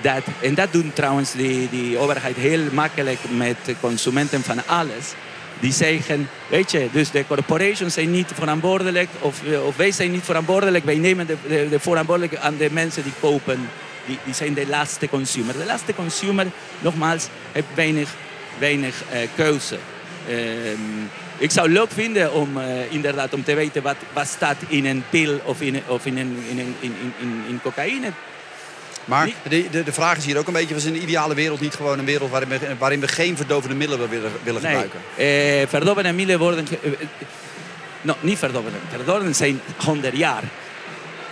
dat, 0.00 0.22
en 0.40 0.54
dat 0.54 0.72
doen 0.72 0.92
trouwens 0.92 1.32
die 1.70 1.98
overheid 1.98 2.36
heel 2.36 2.72
makkelijk 2.72 3.18
met 3.36 3.56
de 3.64 3.74
consumenten 3.80 4.42
van 4.42 4.66
alles. 4.66 5.14
Die 5.60 5.72
zeggen, 5.72 6.28
weet 6.48 6.70
je, 6.70 6.88
dus 6.92 7.10
de 7.10 7.24
corporations 7.26 7.94
zijn 7.94 8.10
niet 8.10 8.30
verantwoordelijk 8.34 9.08
of, 9.20 9.42
eh, 9.46 9.66
of 9.66 9.76
wij 9.76 9.92
zijn 9.92 10.10
niet 10.10 10.24
verantwoordelijk. 10.24 10.84
Wij 10.84 10.96
nemen 10.96 11.26
de, 11.26 11.36
de, 11.48 11.68
de 11.70 11.78
verantwoordelijkheid 11.78 12.44
aan 12.44 12.56
de 12.56 12.68
mensen 12.72 13.02
die 13.02 13.12
kopen. 13.20 13.68
Die, 14.24 14.34
zijn 14.34 14.54
de 14.54 14.66
laatste 14.66 15.08
consumer. 15.08 15.58
De 15.58 15.64
laatste 15.64 15.94
consumer, 15.94 16.46
nogmaals, 16.80 17.28
heeft 17.52 17.66
weinig 17.74 18.08
weinig 18.58 19.02
uh, 19.12 19.18
keuze. 19.34 19.78
Um, 20.30 21.10
ik 21.38 21.50
zou 21.50 21.68
leuk 21.70 21.90
vinden 21.90 22.32
om 22.32 22.58
uh, 22.58 22.92
inderdaad 22.92 23.34
om 23.34 23.44
te 23.44 23.54
weten 23.54 23.82
wat, 23.82 23.96
wat 24.12 24.26
staat 24.26 24.56
in 24.68 24.86
een 24.86 25.04
pil 25.10 25.40
of 25.44 25.60
in, 25.60 25.82
of 25.86 26.06
in, 26.06 26.18
een, 26.18 26.36
in, 26.50 26.74
in, 27.20 27.42
in 27.48 27.60
cocaïne. 27.62 28.12
Maar 29.08 29.30
de, 29.48 29.70
de, 29.70 29.82
de, 29.82 29.92
vraag 29.92 30.16
is 30.16 30.24
hier 30.24 30.38
ook 30.38 30.46
een 30.46 30.52
beetje: 30.52 30.74
was 30.74 30.84
in 30.84 30.92
de 30.92 31.00
ideale 31.00 31.34
wereld 31.34 31.60
niet 31.60 31.74
gewoon 31.74 31.98
een 31.98 32.04
wereld 32.04 32.30
waarin 32.30 32.48
we, 32.48 32.58
waarin 32.78 33.00
we 33.00 33.08
geen 33.08 33.36
verdovende 33.36 33.76
middelen 33.76 34.08
willen, 34.08 34.30
willen 34.42 34.62
nee. 34.62 34.70
gebruiken? 34.70 35.00
Eh, 35.16 35.68
verdovende 35.68 36.12
middelen 36.12 36.40
worden. 36.40 36.66
Uh, 36.82 36.92
no, 38.00 38.16
niet 38.20 38.38
verdovende. 38.38 38.78
Verdovende 38.90 39.32
zijn 39.32 39.60
100 39.76 40.16
jaar. 40.16 40.42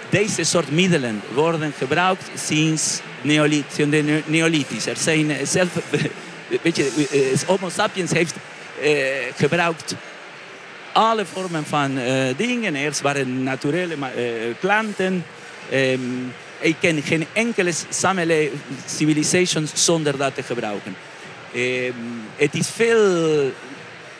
Deze 0.09 0.45
soort 0.45 0.71
middelen 0.71 1.23
worden 1.35 1.73
gebruikt 1.79 2.31
sinds 2.35 3.01
de 3.23 4.23
Neolithisch. 4.27 4.87
Er 4.87 4.97
zijn 4.97 5.47
zelf. 5.47 5.69
Weet 6.62 6.77
je, 6.77 7.35
Homo 7.47 7.69
sapiens 7.69 8.11
heeft 8.11 8.35
uh, 8.83 8.91
gebruikt 9.37 9.95
alle 10.93 11.25
vormen 11.25 11.67
van 11.67 11.99
dingen. 12.37 12.75
Eerst 12.75 13.01
waren 13.01 13.43
naturele 13.43 13.97
planten. 14.61 15.25
Um, 15.73 16.33
ik 16.59 16.77
ken 16.81 17.03
geen 17.03 17.27
enkele 17.33 17.73
samenleving, 17.88 18.61
civilization 18.87 19.69
zonder 19.75 20.16
dat 20.16 20.35
te 20.35 20.42
gebruiken. 20.42 20.97
Um, 21.55 21.95
het 22.37 22.55
is 22.55 22.69
veel 22.69 23.53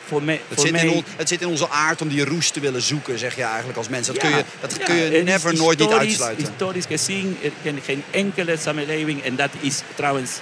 voor 0.05 0.23
me, 0.23 0.39
het, 0.47 0.59
zit 0.59 0.71
mij... 0.71 0.87
on, 0.87 1.03
het, 1.15 1.27
zit 1.27 1.41
in 1.41 1.47
onze 1.47 1.69
aard 1.69 2.01
om 2.01 2.07
die 2.07 2.25
roes 2.25 2.49
te 2.49 2.59
willen 2.59 2.81
zoeken, 2.81 3.19
zeg 3.19 3.35
je 3.35 3.43
eigenlijk 3.43 3.77
als 3.77 3.89
mens. 3.89 4.07
Dat 4.07 4.15
ja, 4.15 4.21
kun 4.21 4.37
je, 4.37 4.43
dat 4.59 4.75
ja, 4.77 4.85
kun 4.85 4.95
je 4.95 5.23
never, 5.23 5.55
nooit 5.55 5.79
niet 5.79 5.91
uitsluiten. 5.91 6.45
Historisch 6.45 6.85
gezien, 6.85 7.37
ken 7.63 7.79
geen 7.85 8.03
enkele 8.11 8.57
samenleving 8.57 9.23
en 9.23 9.35
dat 9.35 9.49
is 9.59 9.81
trouwens 9.95 10.39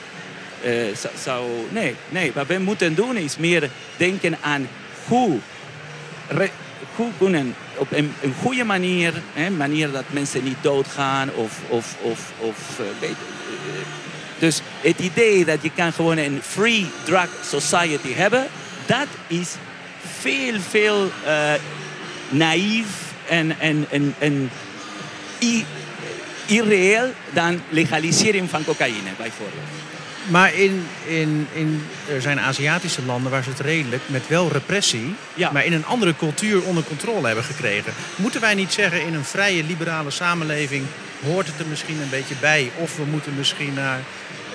uh, 0.66 0.96
zou, 1.24 1.50
nee, 1.70 1.96
nee, 2.10 2.32
wat 2.34 2.48
we 2.48 2.58
moeten 2.58 2.96
doen 2.96 3.18
is 3.18 3.38
meer 3.38 3.70
denken 3.98 4.38
aan 4.42 4.70
hoe, 5.08 5.38
re, 6.28 6.50
hoe 6.96 7.10
kunnen 7.18 7.56
op 7.78 7.92
een, 7.92 8.14
een 8.22 8.34
goede 8.42 8.64
manier, 8.64 9.14
een 9.36 9.58
manier 9.58 9.92
dat 9.92 10.04
mensen 10.08 10.44
niet 10.44 10.58
doodgaan 10.62 11.30
of, 11.36 11.60
of, 11.70 11.96
of, 12.02 12.32
of 12.40 12.80
uh, 13.02 13.10
dus 14.40 14.62
het 14.82 15.00
idee 15.00 15.46
dat 15.46 15.58
je 15.62 15.72
kan 15.76 15.94
gewoon 15.94 16.18
een 16.18 16.40
free 16.42 16.88
drug 17.04 17.30
society 17.50 18.14
hebben, 18.14 18.48
dat 18.86 19.08
is 19.28 19.56
veel, 20.20 20.60
veel 20.70 21.12
uh, 21.26 21.54
naïef 22.30 22.88
en, 23.28 23.60
en, 23.60 23.86
en, 23.90 24.16
en 24.20 24.50
irreëel 26.46 27.12
dan 27.34 27.62
legalisering 27.70 28.50
van 28.50 28.64
cocaïne 28.64 29.10
bijvoorbeeld. 29.18 29.64
Maar 30.28 30.54
in, 30.54 30.88
in, 31.06 31.48
in, 31.54 31.88
er 32.10 32.22
zijn 32.22 32.40
Aziatische 32.40 33.06
landen 33.06 33.32
waar 33.32 33.44
ze 33.44 33.50
het 33.50 33.60
redelijk 33.60 34.02
met 34.06 34.28
wel 34.28 34.52
repressie, 34.52 35.16
ja. 35.34 35.52
maar 35.52 35.66
in 35.66 35.74
een 35.74 35.86
andere 35.86 36.16
cultuur 36.16 36.64
onder 36.64 36.84
controle 36.84 37.26
hebben 37.26 37.44
gekregen. 37.44 37.94
Moeten 38.16 38.42
wij 38.42 38.54
niet 38.54 38.74
zeggen 38.74 39.02
in 39.02 39.14
een 39.14 39.26
vrije 39.26 39.64
liberale 39.64 40.12
samenleving 40.12 40.86
hoort 41.24 41.48
het 41.48 41.60
er 41.60 41.66
misschien 41.66 42.02
een 42.02 42.10
beetje 42.10 42.36
bij? 42.40 42.72
Of 42.78 42.98
we 42.98 43.04
moeten 43.04 43.36
misschien 43.36 43.74
naar 43.74 44.00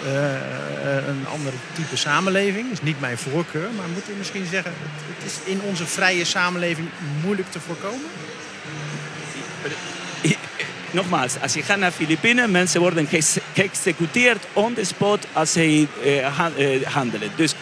uh, 0.04 1.08
een 1.08 1.26
ander 1.32 1.52
type 1.74 1.96
samenleving. 1.96 2.62
Dat 2.68 2.72
is 2.72 2.82
niet 2.82 3.00
mijn 3.00 3.18
voorkeur, 3.18 3.68
maar 3.76 3.88
moeten 3.88 4.12
we 4.12 4.18
misschien 4.18 4.46
zeggen 4.46 4.72
het 5.16 5.26
is 5.26 5.52
in 5.52 5.60
onze 5.60 5.86
vrije 5.86 6.24
samenleving 6.24 6.88
moeilijk 7.22 7.50
te 7.50 7.60
voorkomen? 7.60 8.10
Nogmaals, 10.92 11.34
als 11.42 11.54
je 11.54 11.62
gaat 11.62 11.78
naar 11.78 11.90
Filipijnen, 11.90 12.50
mensen 12.50 12.80
worden 12.80 13.08
geëxecuteerd 13.54 14.44
on 14.52 14.74
the 14.74 14.84
spot 14.84 15.26
als 15.32 15.52
ze 15.52 15.86
uh, 16.04 16.26
handelen. 16.84 17.30
Dus 17.36 17.54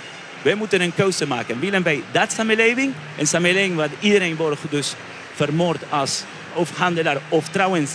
wij 0.42 0.54
moeten 0.54 0.80
een 0.80 0.94
keuze 0.94 1.26
maken. 1.26 1.60
Willen 1.60 1.82
wij 1.82 2.02
dat 2.12 2.32
samenleving? 2.32 2.92
Een 3.18 3.26
samenleving 3.26 3.76
waar 3.76 3.90
iedereen 4.00 4.36
wordt 4.36 4.60
dus 4.70 4.94
vermoord 5.34 5.82
als 5.88 6.24
of 6.52 6.70
handelaar 6.76 7.18
of 7.28 7.48
trouwens 7.48 7.90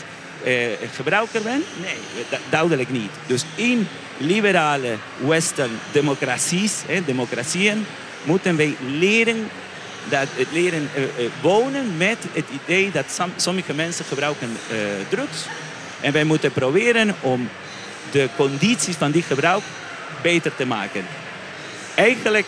uh, 0.46 0.54
gebruiker 0.96 1.42
bent? 1.42 1.64
Nee, 1.82 1.96
duidelijk 2.50 2.92
niet. 2.92 3.12
Dus 3.28 3.46
in 3.56 3.88
liberale 4.18 4.98
western 5.18 5.72
democraties, 5.92 6.74
eh, 6.88 7.06
democratieën, 7.06 7.86
moeten 8.24 8.56
wij 8.56 8.76
leren 8.88 9.50
dat 10.10 10.28
het 10.36 10.48
leren 10.52 10.90
uh, 10.96 11.04
uh, 11.04 11.30
wonen 11.42 11.98
met 11.98 12.18
het 12.34 12.46
idee 12.64 12.92
dat 12.92 13.06
som, 13.12 13.34
sommige 13.36 13.74
mensen 13.74 14.06
gebruiken 14.06 14.58
uh, 14.72 14.78
drugs. 15.10 15.46
En 16.02 16.14
wij 16.14 16.24
moeten 16.24 16.52
proberen 16.52 17.16
om 17.22 17.50
de 18.12 18.30
condities 18.36 18.96
van 18.96 19.12
die 19.12 19.24
gebruik 19.24 19.64
beter 20.22 20.56
te 20.56 20.66
maken. 20.66 21.06
Eigenlijk 21.96 22.46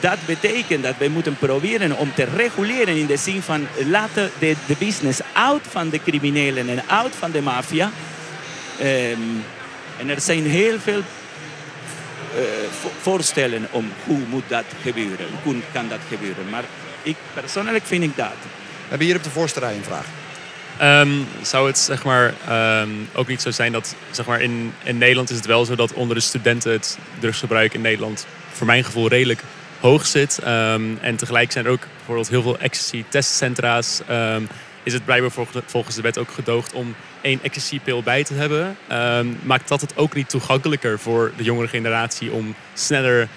dat 0.00 0.18
betekent 0.26 0.82
dat 0.82 0.94
wij 0.98 1.08
moeten 1.08 1.36
proberen 1.36 1.96
om 1.96 2.12
te 2.14 2.24
reguleren 2.36 2.96
in 2.96 3.06
de 3.06 3.16
zin 3.16 3.42
van 3.42 3.66
laten 3.86 4.30
de, 4.38 4.54
de 4.66 4.74
business 4.78 5.20
uit 5.32 5.62
van 5.68 5.88
de 5.88 6.02
criminelen 6.02 6.68
en 6.68 6.82
uit 6.88 7.14
van 7.18 7.30
de 7.30 7.40
maffia. 7.40 7.90
Um, 8.80 9.44
en 9.98 10.08
er 10.08 10.20
zijn 10.20 10.46
heel 10.46 10.78
veel 10.78 11.02
voorstellen 13.00 13.66
om 13.70 13.92
hoe 14.04 14.18
moet 14.28 14.48
dat 14.48 14.64
gebeuren, 14.82 15.26
hoe 15.42 15.56
kan 15.72 15.88
dat 15.88 16.00
gebeuren. 16.08 16.48
Maar 16.50 16.64
ik, 17.02 17.16
persoonlijk 17.34 17.84
vind 17.84 18.02
ik 18.02 18.16
dat. 18.16 18.32
We 18.42 18.88
hebben 18.88 19.06
hier 19.06 19.16
op 19.16 19.22
de 19.24 19.30
voorste 19.30 19.60
rij 19.60 19.74
een 19.74 19.84
vraag. 19.84 20.06
Um, 20.82 21.26
zou 21.42 21.66
het 21.66 21.78
zeg 21.78 22.04
maar, 22.04 22.34
um, 22.82 23.08
ook 23.14 23.26
niet 23.26 23.42
zo 23.42 23.50
zijn 23.50 23.72
dat 23.72 23.94
zeg 24.10 24.26
maar, 24.26 24.40
in, 24.40 24.72
in 24.82 24.98
Nederland 24.98 25.30
is 25.30 25.36
het 25.36 25.46
wel 25.46 25.64
zo 25.64 25.74
dat 25.74 25.92
onder 25.92 26.16
de 26.16 26.22
studenten 26.22 26.72
het 26.72 26.98
drugsgebruik 27.18 27.74
in 27.74 27.80
Nederland 27.80 28.26
voor 28.52 28.66
mijn 28.66 28.84
gevoel 28.84 29.08
redelijk 29.08 29.42
hoog 29.80 30.06
zit. 30.06 30.38
Um, 30.46 30.98
en 31.00 31.16
tegelijk 31.16 31.52
zijn 31.52 31.64
er 31.64 31.70
ook 31.70 31.86
bijvoorbeeld 31.96 32.28
heel 32.28 32.42
veel 32.42 32.58
ecstasy-testcentra's. 32.58 34.00
is 34.82 34.92
het 34.92 35.04
blijkbaar 35.04 35.46
volgens 35.66 35.96
de 35.96 36.02
wet 36.02 36.18
ook 36.18 36.30
gedoogd 36.30 36.72
om 36.72 36.94
één 37.20 37.38
ecstasy-pil 37.42 38.02
bij 38.02 38.24
te 38.24 38.34
hebben. 38.34 38.76
maakt 39.42 39.68
dat 39.68 39.80
het 39.80 39.96
ook 39.96 40.14
niet 40.14 40.28
toegankelijker 40.28 40.98
voor 40.98 41.32
de 41.36 41.42
jongere 41.42 41.68
generatie 41.68 42.32
om 42.32 42.54
sneller 42.74 43.28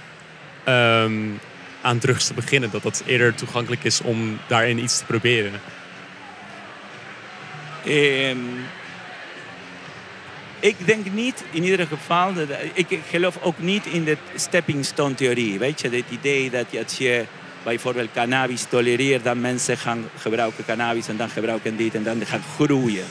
aan 1.83 1.99
drugs 1.99 2.27
te 2.27 2.33
beginnen. 2.33 2.71
Dat 2.71 2.83
dat 2.83 3.03
eerder 3.05 3.35
toegankelijk 3.35 3.83
is 3.83 4.01
om 4.01 4.39
daarin 4.47 4.77
iets 4.77 4.97
te 4.97 5.05
proberen. 5.05 5.51
Um, 7.87 8.65
ik 10.59 10.75
denk 10.85 11.11
niet 11.11 11.43
in 11.51 11.63
ieder 11.63 11.87
geval, 11.87 12.33
dat, 12.33 12.47
ik 12.73 12.99
geloof 13.09 13.37
ook 13.41 13.59
niet 13.59 13.85
in 13.85 14.03
de 14.03 14.17
stepping 14.35 14.85
stone 14.85 15.15
theorie. 15.15 15.59
Weet 15.59 15.81
je, 15.81 15.89
het 15.89 16.05
idee 16.09 16.49
dat 16.49 16.65
als 16.83 16.97
je 16.97 17.25
bijvoorbeeld 17.63 18.09
cannabis 18.13 18.65
tolereert, 18.69 19.23
dat 19.23 19.35
mensen 19.35 19.77
gaan 19.77 20.09
gebruiken 20.17 20.65
cannabis 20.65 21.07
en 21.07 21.17
dan 21.17 21.29
gebruiken 21.29 21.77
dit 21.77 21.95
en 21.95 22.03
dan 22.03 22.25
gaan 22.25 22.43
groeien. 22.55 23.05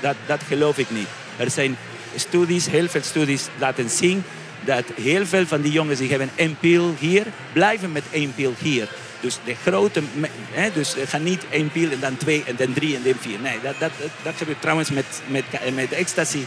Dat, 0.00 0.16
dat 0.26 0.42
geloof 0.42 0.78
ik 0.78 0.90
niet. 0.90 1.08
Er 1.36 1.50
zijn 1.50 1.76
studies, 2.16 2.66
heel 2.66 2.88
veel 2.88 3.02
studies 3.02 3.46
laten 3.58 3.90
zien 3.90 4.24
dat 4.68 4.84
heel 4.94 5.26
veel 5.26 5.46
van 5.46 5.60
die 5.60 5.72
jongens 5.72 5.98
die 5.98 6.08
hebben 6.08 6.30
één 6.34 6.56
pil 6.60 6.94
hier, 6.98 7.26
blijven 7.52 7.92
met 7.92 8.02
één 8.10 8.34
pil 8.34 8.54
hier. 8.58 8.88
Dus 9.20 9.38
de 9.44 9.54
grote, 9.54 10.02
hè, 10.50 10.72
dus 10.72 10.94
gaan 11.06 11.22
niet 11.22 11.44
één 11.50 11.70
pil 11.70 11.90
en 11.90 12.00
dan 12.00 12.16
twee 12.16 12.42
en 12.46 12.56
dan 12.56 12.72
drie 12.72 12.96
en 12.96 13.02
dan 13.02 13.14
vier. 13.20 13.38
Nee, 13.40 13.58
dat, 13.62 13.74
dat, 13.78 13.90
dat 14.22 14.34
gebeurt 14.36 14.60
trouwens 14.60 14.90
met, 14.90 15.22
met, 15.26 15.44
met 15.74 15.92
ecstasy. 15.92 16.44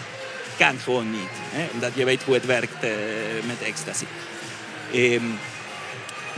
Kan 0.58 0.78
gewoon 0.84 1.12
niet. 1.12 1.34
Hè, 1.50 1.68
omdat 1.74 1.92
je 1.94 2.06
weet 2.06 2.24
hoe 2.24 2.34
het 2.34 2.46
werkt 2.46 2.84
uh, 2.84 2.90
met 3.48 3.62
ecstasy. 3.66 4.06
Um, 4.96 5.40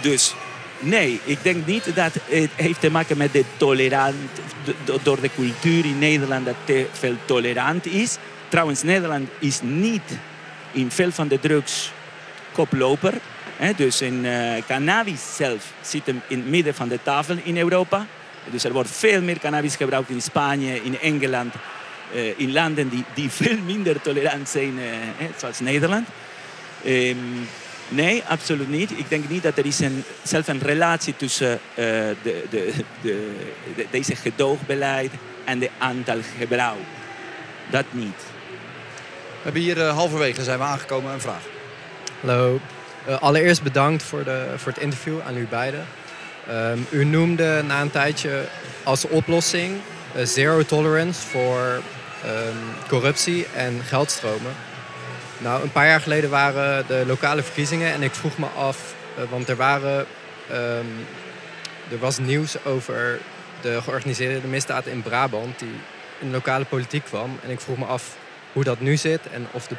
dus 0.02 0.34
nee, 0.80 1.20
ik 1.24 1.38
denk 1.42 1.66
niet 1.66 1.96
dat 1.96 2.14
het 2.30 2.50
heeft 2.56 2.80
te 2.80 2.92
maken 2.92 3.18
met 3.18 3.34
de 3.34 3.44
tolerant, 3.58 4.16
door 5.04 5.22
de 5.22 5.30
cultuur 5.36 5.86
in 5.86 6.00
Nederland 6.00 6.46
dat 6.46 6.56
te 6.66 6.86
veel 6.92 7.16
tolerant 7.26 7.86
is. 7.86 8.18
Trouwens, 8.50 8.84
Nederland 8.84 9.30
is 9.40 9.60
niet 9.62 10.02
in 10.74 10.92
veel 10.92 11.12
van 11.12 11.28
de 11.28 11.40
drugs 11.40 11.92
koploper. 12.52 13.14
Dus 13.76 14.02
in 14.02 14.26
uh, 14.26 14.54
cannabis 14.68 15.36
zelf 15.36 15.74
zit 15.82 16.06
hem 16.06 16.22
in 16.28 16.38
het 16.38 16.48
midden 16.48 16.76
van 16.76 16.88
de 16.88 17.00
tafel 17.04 17.38
in 17.44 17.58
Europa. 17.58 18.06
Dus 18.52 18.64
er 18.64 18.74
wordt 18.74 18.90
veel 18.92 19.22
meer 19.22 19.40
cannabis 19.40 19.76
gebruikt 19.76 20.10
in 20.10 20.22
Spanje, 20.22 20.84
in 20.84 21.00
Engeland, 21.00 21.54
uh, 22.16 22.40
in 22.40 22.52
landen 22.52 22.90
die, 22.90 23.04
die 23.14 23.30
veel 23.30 23.58
minder 23.66 24.02
tolerant 24.02 24.50
zijn, 24.50 24.78
uh, 24.78 24.84
zoals 25.38 25.60
Nederland. 25.60 26.08
Um, 26.86 27.48
nee, 27.90 28.24
absoluut 28.28 28.70
niet. 28.70 28.92
Ik 28.92 29.10
denk 29.10 29.30
niet 29.30 29.44
dat 29.44 29.58
er 29.58 29.66
is 29.66 29.80
een, 29.80 30.04
zelf 30.24 30.48
een 30.48 30.62
relatie 30.62 31.16
tussen 31.16 31.60
de, 31.76 32.16
de, 32.24 32.44
de, 32.50 32.74
de, 33.76 33.86
deze 33.90 34.16
gedoogbeleid 34.16 35.12
en 35.46 35.62
het 35.62 35.70
aantal 35.78 36.18
gebruik. 36.38 36.78
Dat 37.70 37.86
niet. 37.92 38.32
We 39.44 39.50
hebben 39.50 39.62
hier 39.62 39.78
uh, 39.78 39.96
halverwege 39.96 40.44
zijn 40.44 40.58
we 40.58 40.64
aangekomen 40.64 41.14
een 41.14 41.22
vraag. 41.22 41.44
Hallo. 42.20 42.60
Uh, 43.08 43.20
allereerst 43.20 43.64
bedankt 43.64 44.04
voor, 44.04 44.24
de, 44.24 44.54
voor 44.56 44.72
het 44.72 44.82
interview 44.82 45.20
aan 45.28 45.38
u 45.38 45.48
beiden. 45.50 45.86
Um, 46.50 46.88
u 46.90 47.06
noemde 47.06 47.64
na 47.68 47.82
een 47.82 47.92
tijdje 47.92 48.46
als 48.84 49.08
oplossing 49.08 49.82
uh, 50.16 50.26
zero 50.26 50.64
tolerance 50.64 51.22
voor 51.22 51.82
um, 52.26 52.58
corruptie 52.88 53.48
en 53.56 53.82
geldstromen. 53.84 54.54
Nou, 55.38 55.64
een 55.64 55.72
paar 55.72 55.88
jaar 55.88 56.02
geleden 56.02 56.30
waren 56.30 56.88
de 56.88 57.04
lokale 57.08 57.44
verkiezingen 57.44 57.94
en 57.94 58.04
ik 58.04 58.14
vroeg 58.14 58.38
me 58.38 58.48
af 58.58 58.94
Eh, 59.18 59.24
want 59.30 59.50
er, 59.50 59.56
waren, 59.56 60.06
ehm, 60.50 60.86
er 61.92 62.00
was 62.00 62.18
nieuws 62.18 62.66
over 62.66 63.20
de 63.62 63.82
georganiseerde 63.82 64.48
misdaad 64.48 64.86
in 64.86 65.02
Brabant 65.02 65.60
die 65.60 65.76
in 66.20 66.28
de 66.28 66.34
lokale 66.34 66.66
politiek 66.66 67.04
kwam. 67.04 67.40
En 67.44 67.50
ik 67.50 67.60
vroeg 67.60 67.78
me 67.78 67.86
af 67.86 68.18
hoe 68.54 68.64
dat 68.64 68.80
nu 68.80 68.98
zit 68.98 69.22
en 69.32 69.48
of, 69.52 69.68
de 69.68 69.76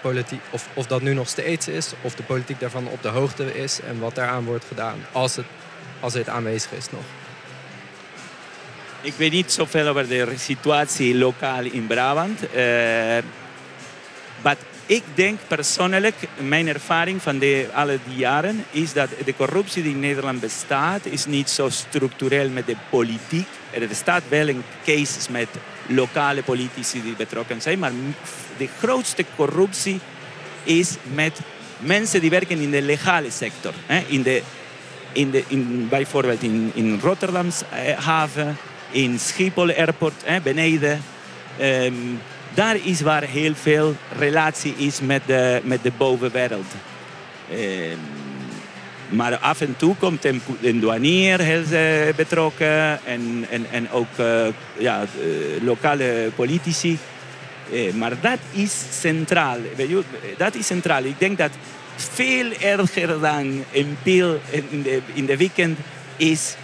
of, 0.51 0.69
of 0.75 0.87
dat 0.87 1.03
nu 1.03 1.15
nog 1.15 1.29
steeds 1.29 1.69
is, 1.69 1.93
of 2.01 2.15
de 2.15 2.23
politiek 2.23 2.61
daarvan 2.61 2.89
op 2.89 3.03
de 3.03 3.09
hoogte 3.09 3.55
is 3.55 3.81
en 3.81 4.01
wat 4.01 4.15
daaraan 4.15 4.45
wordt 4.45 4.65
gedaan, 4.65 5.07
als 5.13 5.37
het, 5.37 5.47
als 6.01 6.15
het 6.15 6.29
aanwezig 6.29 6.73
is 6.73 6.91
nog. 6.91 7.03
Ik 9.01 9.15
weet 9.17 9.33
niet 9.33 9.53
zoveel 9.53 9.87
over 9.87 10.09
de 10.09 10.33
situatie 10.37 11.19
lokaal 11.19 11.65
in 11.65 11.87
Brabant. 11.87 12.41
Uh, 12.55 13.19
ik 14.87 15.03
denk 15.15 15.39
persoonlijk, 15.49 16.15
mijn 16.37 16.69
ervaring 16.69 17.23
van 17.23 17.39
de, 17.39 17.69
alle 17.73 17.99
die 18.09 18.17
jaren, 18.17 18.65
is 18.71 18.93
dat 18.93 19.09
de 19.25 19.37
corruptie 19.37 19.83
die 19.83 19.93
in 19.93 20.01
Nederland 20.01 20.41
bestaat, 20.41 21.07
is 21.07 21.27
niet 21.27 21.51
zo 21.51 21.69
structureel 21.69 22.49
met 22.49 22.67
de 22.67 22.77
politiek. 22.91 23.47
Er 23.71 23.89
bestaat 23.89 24.23
wel 24.29 24.49
een 24.49 24.63
cases 24.85 25.29
met 25.29 25.49
lokale 25.87 26.43
politici 26.43 27.03
die 27.03 27.17
betrokken 27.17 27.63
zijn, 27.63 27.79
maar 27.79 27.93
de 28.57 28.69
grootste 28.79 29.25
corruptie 29.37 30.01
is 30.63 30.97
met 31.15 31.39
mensen 31.79 32.21
die 32.21 32.31
werken 32.31 32.59
in 32.59 32.71
de 32.71 32.83
legale 32.83 33.31
sector. 33.31 33.73
Hè? 33.87 34.05
In 34.07 34.23
de, 34.23 34.43
in 35.13 35.31
de, 35.31 35.45
in, 35.49 35.87
bijvoorbeeld 35.89 36.43
in, 36.43 36.71
in 36.75 37.01
eh, 37.01 37.99
haven, 37.99 38.57
in 38.91 39.19
Schiphol 39.19 39.75
Airport, 39.75 40.23
hè, 40.25 40.41
beneden. 40.41 41.03
Um, 41.61 42.21
daar 42.55 42.77
is 42.83 43.01
waar 43.01 43.23
heel 43.23 43.55
veel 43.55 43.95
relatie 44.19 44.75
is 44.77 45.01
met 45.01 45.23
de, 45.27 45.61
met 45.65 45.83
de 45.83 45.93
bovenwereld. 45.97 46.73
Um, 47.53 47.99
maar 49.09 49.37
af 49.37 49.61
en 49.61 49.75
toe 49.77 49.97
komt 49.97 50.25
een, 50.25 50.41
een 50.63 50.81
douanier 50.81 51.41
heel 51.41 51.63
uh, 51.71 52.15
betrokken 52.17 53.05
en, 53.05 53.47
en, 53.51 53.67
en 53.71 53.91
ook 53.91 54.19
uh, 54.21 54.47
ja, 54.79 55.03
uh, 55.03 55.63
lokale 55.63 56.31
politici. 56.35 56.99
maar 57.95 58.13
dat 58.21 58.39
is 58.53 58.85
centraal. 59.01 59.57
Dat 60.37 60.55
is 60.55 60.67
centraal. 60.67 61.05
Ik 61.05 61.19
denk 61.19 61.39
dat 61.39 61.51
veel 61.97 62.53
erger 62.61 63.21
dan 63.21 63.65
een 63.73 63.97
pil 64.03 64.41
in 64.51 64.87
in 65.15 65.27
de 65.27 65.37
weekend 65.37 65.79
is 66.17 66.57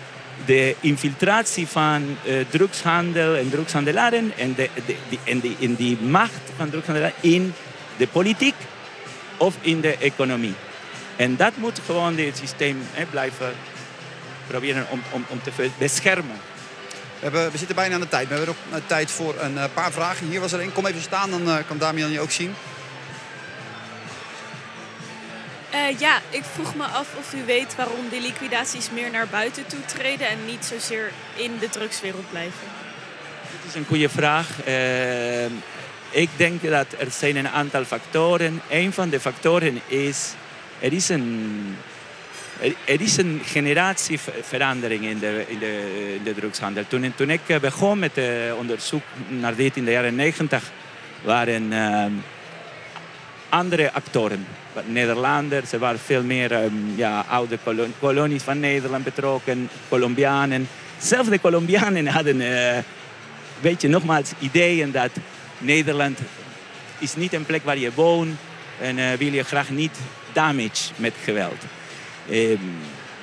de 0.45 0.77
infiltratie 0.81 1.67
van 1.67 2.17
uh, 2.27 2.45
drugshandel 2.49 3.37
en 3.37 3.51
drugshandelaren 3.51 4.33
en, 4.37 4.55
de, 4.55 4.69
de, 4.87 4.97
die, 5.09 5.19
en, 5.25 5.41
die, 5.41 5.57
in 5.59 5.99
macht 6.11 6.41
van 6.57 6.71
drugshandelaren 6.71 7.17
in 7.21 7.55
de 7.97 8.07
politiek 8.07 8.55
of 9.37 9.55
in 9.61 9.81
de 9.81 9.97
economie. 9.97 10.55
En 11.17 11.37
dat 11.37 11.57
moet 11.57 11.81
gewoon 11.87 12.19
het 12.19 12.37
systeem 12.37 12.83
blijven 13.11 13.53
proberen 14.47 14.87
om, 14.91 15.03
om, 15.11 15.25
om 15.29 15.43
te 15.43 15.71
beschermen. 15.79 16.37
We, 17.19 17.27
hebben, 17.27 17.51
we 17.51 17.59
zitten 17.59 17.77
bijna 17.77 17.95
aan 17.95 18.01
de 18.01 18.09
tijd. 18.09 18.29
We 18.29 18.35
hebben 18.35 18.55
nog 18.71 18.81
tijd 18.87 19.11
voor 19.11 19.35
een 19.41 19.55
uh, 19.55 19.65
paar 19.75 19.93
vragen. 19.93 20.29
Hier 20.29 20.41
was 20.41 20.53
er 20.53 20.61
één. 20.61 20.73
Kom 20.73 20.87
even 20.87 21.03
staan, 21.03 21.31
dan 21.31 21.65
kan 21.67 21.79
Damian 21.79 22.11
je 22.11 22.21
ook 22.21 22.31
zien. 22.31 22.55
Uh, 25.75 25.99
ja, 25.99 26.21
ik 26.31 26.43
vroeg 26.45 26.75
me 26.75 26.85
af 26.85 27.09
of 27.19 27.35
u 27.35 27.45
weet 27.45 27.75
waarom 27.77 28.09
die 28.11 28.21
liquidaties 28.21 28.91
meer 28.91 29.11
naar 29.11 29.27
buiten 29.29 29.67
toe 29.67 29.85
treden 29.87 30.29
en 30.29 30.45
niet 30.47 30.65
zozeer 30.65 31.13
in 31.35 31.59
de 31.61 31.69
drugswereld 31.69 32.31
blijven. 32.31 32.67
Dat 33.43 33.69
is 33.69 33.75
een 33.75 33.87
goede 33.87 34.09
vraag. 34.09 34.49
Uh, 34.67 35.45
ik 36.11 36.29
denk 36.37 36.63
dat 36.63 36.87
er 36.99 37.11
zijn 37.11 37.37
een 37.37 37.49
aantal 37.49 37.85
factoren. 37.85 38.63
Een 38.71 38.93
van 38.93 39.09
de 39.09 39.21
factoren 39.21 39.81
is, 39.87 40.33
er 40.81 40.93
is 40.93 41.09
een, 41.09 41.77
er 42.85 43.01
is 43.01 43.17
een 43.17 43.41
generatieverandering 43.45 45.05
in 45.05 45.19
de, 45.19 45.45
in 45.49 45.59
de, 45.59 46.19
de 46.25 46.35
drugshandel. 46.35 46.85
Toen, 46.89 47.13
toen 47.17 47.31
ik 47.31 47.61
begon 47.61 47.99
met 47.99 48.21
onderzoek 48.59 49.03
naar 49.29 49.55
dit 49.55 49.77
in 49.77 49.85
de 49.85 49.91
jaren 49.91 50.15
90, 50.15 50.71
waren 51.23 51.73
andere 53.51 53.93
actoren. 53.93 54.47
Nederlanders, 54.87 55.73
er 55.73 55.79
waren 55.79 55.99
veel 55.99 56.23
meer 56.23 56.65
um, 56.65 56.93
ja, 56.97 57.25
oude 57.29 57.59
kolonies 57.99 58.43
van 58.43 58.61
Nederland 58.61 59.05
betrokken, 59.05 59.69
Colombianen. 59.89 60.69
Zelfs 60.99 61.29
de 61.29 61.41
Colombianen 61.41 62.07
hadden, 62.17 62.41
uh, 62.41 62.79
weet 63.61 63.83
je, 63.83 63.89
nogmaals 63.89 64.33
ideeën 64.39 64.91
dat 64.91 65.11
Nederland 65.59 66.19
is 66.99 67.15
niet 67.15 67.33
een 67.33 67.47
plek 67.47 67.65
waar 67.65 67.79
je 67.79 67.91
woont 67.95 68.37
en 68.81 68.99
uh, 68.99 69.13
wil 69.13 69.33
je 69.33 69.45
graag 69.45 69.71
niet 69.71 69.99
damage 70.33 70.93
met 70.97 71.15
geweld. 71.25 71.63
Um, 72.31 72.61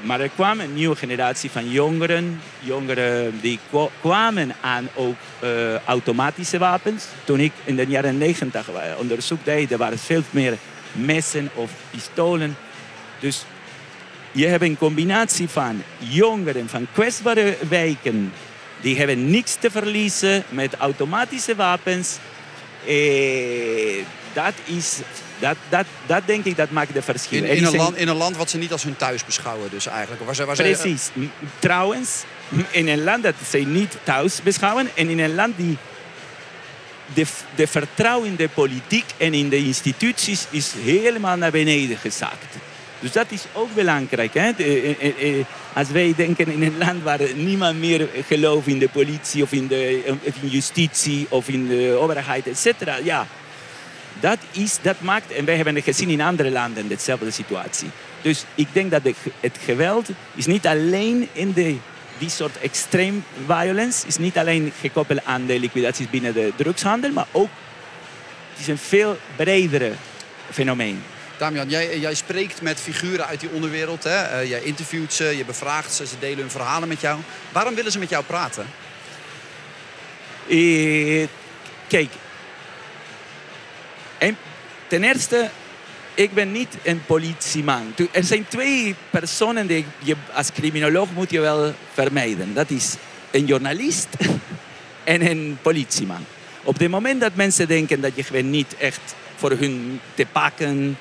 maar 0.02 0.20
er 0.20 0.30
kwam 0.30 0.60
een 0.60 0.74
nieuwe 0.74 0.96
generatie 0.96 1.52
van 1.52 1.70
jongeren. 1.70 2.42
Jongeren 2.60 3.40
die 3.42 3.60
kwamen 4.02 4.56
aan 4.62 4.90
ook 4.96 5.16
uh, 5.44 5.76
automatische 5.76 6.58
wapens. 6.58 7.06
Toen 7.24 7.40
ik 7.40 7.52
in 7.64 7.76
de 7.76 7.86
jaren 7.88 8.18
90 8.18 8.70
onderzoek 9.00 9.46
deed, 9.46 9.72
er 9.72 9.78
waren 9.78 10.00
veel 10.00 10.22
meer 10.30 10.58
messen 10.92 11.50
of 11.54 11.72
pistolen. 11.92 12.56
Dus 13.20 13.46
je 14.32 14.48
hebt 14.48 14.64
een 14.64 14.78
combinatie 14.78 15.50
van 15.50 15.84
jongeren 15.98 16.70
van 16.70 16.88
kwetsbare 16.94 17.58
wijken. 17.70 18.34
Die 18.82 18.98
hebben 18.98 19.30
niks 19.30 19.56
te 19.56 19.72
verliezen 19.72 20.44
met 20.50 20.76
automatische 20.76 21.56
wapens. 21.56 22.18
Eh, 22.86 24.04
dat 24.34 24.54
is 24.66 25.00
dat, 25.40 25.56
dat, 25.70 25.86
dat 26.06 26.22
denk 26.26 26.46
ik, 26.46 26.58
dat 26.58 26.72
maakt 26.72 26.94
de 26.94 27.02
verschil. 27.02 27.44
In, 27.44 27.50
in, 27.50 27.64
een 27.64 27.76
land, 27.76 27.98
in 27.98 28.08
een 28.08 28.16
land 28.16 28.38
wat 28.38 28.50
ze 28.50 28.58
niet 28.58 28.72
als 28.72 28.84
hun 28.84 28.96
thuis 28.96 29.26
beschouwen 29.26 29.70
dus 29.70 29.86
eigenlijk. 29.86 30.26
Waar 30.26 30.36
ze, 30.36 30.46
waar 30.46 30.56
Precies. 30.56 31.06
Ze... 31.06 31.28
Trouwens, 31.60 32.24
in 32.72 32.88
een 32.88 33.04
land 33.04 33.24
dat 33.24 33.34
ze 33.50 33.58
niet 33.58 33.98
thuis 34.04 34.42
beschouwen... 34.42 34.90
en 34.94 35.10
in 35.10 35.20
een 35.20 35.36
land 35.36 35.58
die 35.58 35.78
de, 37.14 37.26
de 37.56 37.68
vertrouwen 37.68 38.28
in 38.28 38.36
de 38.36 38.50
politiek 38.50 39.06
en 39.18 39.34
in 39.34 39.50
de 39.50 39.58
instituties 39.58 40.46
is 40.50 40.74
helemaal 40.84 41.38
naar 41.38 41.52
beneden 41.52 41.98
gezakt. 41.98 42.56
Dus 43.00 43.12
dat 43.12 43.26
is 43.30 43.46
ook 43.54 43.74
belangrijk. 43.74 44.34
Hè? 44.34 44.52
De, 44.58 44.96
eh, 45.00 45.40
eh, 45.40 45.46
als 45.74 45.90
wij 45.90 46.14
denken 46.16 46.48
in 46.48 46.64
een 46.64 46.78
land 46.78 47.04
waar 47.04 47.20
niemand 47.36 47.80
meer 47.80 48.08
gelooft 48.28 48.68
in 48.68 48.80
de 48.80 48.90
politie 48.90 49.44
of 49.44 49.52
in 49.52 49.68
de 49.68 50.04
in 50.24 50.50
justitie 50.50 51.26
of 51.30 51.48
in 51.48 51.68
de 51.68 51.98
overheid, 52.00 52.48
et 52.48 52.58
cetera. 52.58 52.98
Ja, 53.04 53.28
dat, 54.20 54.38
is, 54.52 54.78
dat 54.82 55.02
maakt, 55.02 55.32
en 55.32 55.46
wij 55.46 55.56
hebben 55.56 55.76
het 55.76 55.84
gezien 55.84 56.10
in 56.10 56.22
andere 56.22 56.52
landen, 56.52 56.88
dezelfde 56.88 57.32
situatie. 57.32 57.90
Dus 58.22 58.46
ik 58.56 58.68
denk 58.72 58.92
dat 58.92 59.04
de, 59.04 59.14
het 59.40 59.58
geweld 59.64 60.10
is 60.36 60.46
niet 60.46 60.68
alleen 60.68 61.30
in 61.32 61.54
de, 61.54 61.78
die 62.18 62.30
soort 62.30 62.60
extreme 62.60 63.20
violence, 63.46 64.08
is 64.08 64.18
niet 64.18 64.38
alleen 64.38 64.74
gekoppeld 64.80 65.26
aan 65.26 65.46
de 65.46 65.60
liquidaties 65.60 66.10
binnen 66.10 66.34
de 66.34 66.54
drugshandel, 66.56 67.12
maar 67.12 67.28
ook 67.32 67.50
het 68.52 68.60
is 68.60 68.68
een 68.68 68.78
veel 68.78 69.18
bredere 69.36 69.92
fenomeen. 70.52 71.04
Damian, 71.38 71.70
jij, 71.70 72.00
jij 72.00 72.14
spreekt 72.14 72.62
met 72.62 72.80
figuren 72.80 73.28
uit 73.28 73.40
die 73.40 73.50
onderwereld. 73.50 74.04
Hè? 74.04 74.42
Uh, 74.42 74.50
jij 74.50 74.62
interviewt 74.62 75.14
ze, 75.14 75.38
je 75.38 75.46
bevraagt 75.46 75.94
ze, 75.94 76.08
ze 76.08 76.16
delen 76.20 76.38
hun 76.38 76.52
verhalen 76.52 76.88
met 76.88 77.02
jou. 77.02 77.20
Waarom 77.52 77.76
willen 77.76 77.92
ze 77.92 78.00
met 78.00 78.10
jou 78.10 78.24
praten? 78.24 78.66
Uh, 80.48 81.28
kijk, 81.88 82.10
en 84.18 84.38
ten 84.88 85.04
eerste, 85.04 85.50
ik 86.14 86.34
ben 86.34 86.52
niet 86.52 86.78
een 86.84 87.02
politieman. 87.06 87.94
Er 88.12 88.24
zijn 88.24 88.48
twee 88.48 88.96
personen 89.10 89.68
die 89.68 89.86
je 90.00 90.16
als 90.34 90.52
criminoloog 90.52 91.08
moet 91.14 91.32
je 91.32 91.40
wel 91.40 91.74
vermijden. 91.94 92.54
Dat 92.54 92.70
is 92.70 92.96
een 93.32 93.46
journalist 93.46 94.08
en 95.04 95.28
een 95.30 95.58
politieman. 95.62 96.26
Op 96.64 96.80
het 96.80 96.90
moment 96.90 97.22
dat 97.22 97.36
mensen 97.36 97.68
denken 97.68 98.02
dat 98.02 98.12
je 98.16 98.24
gewoon 98.24 98.50
niet 98.50 98.76
echt 98.78 99.16
voor 99.36 99.52
hun 99.52 100.00
te 100.14 100.26
pakken... 100.32 100.98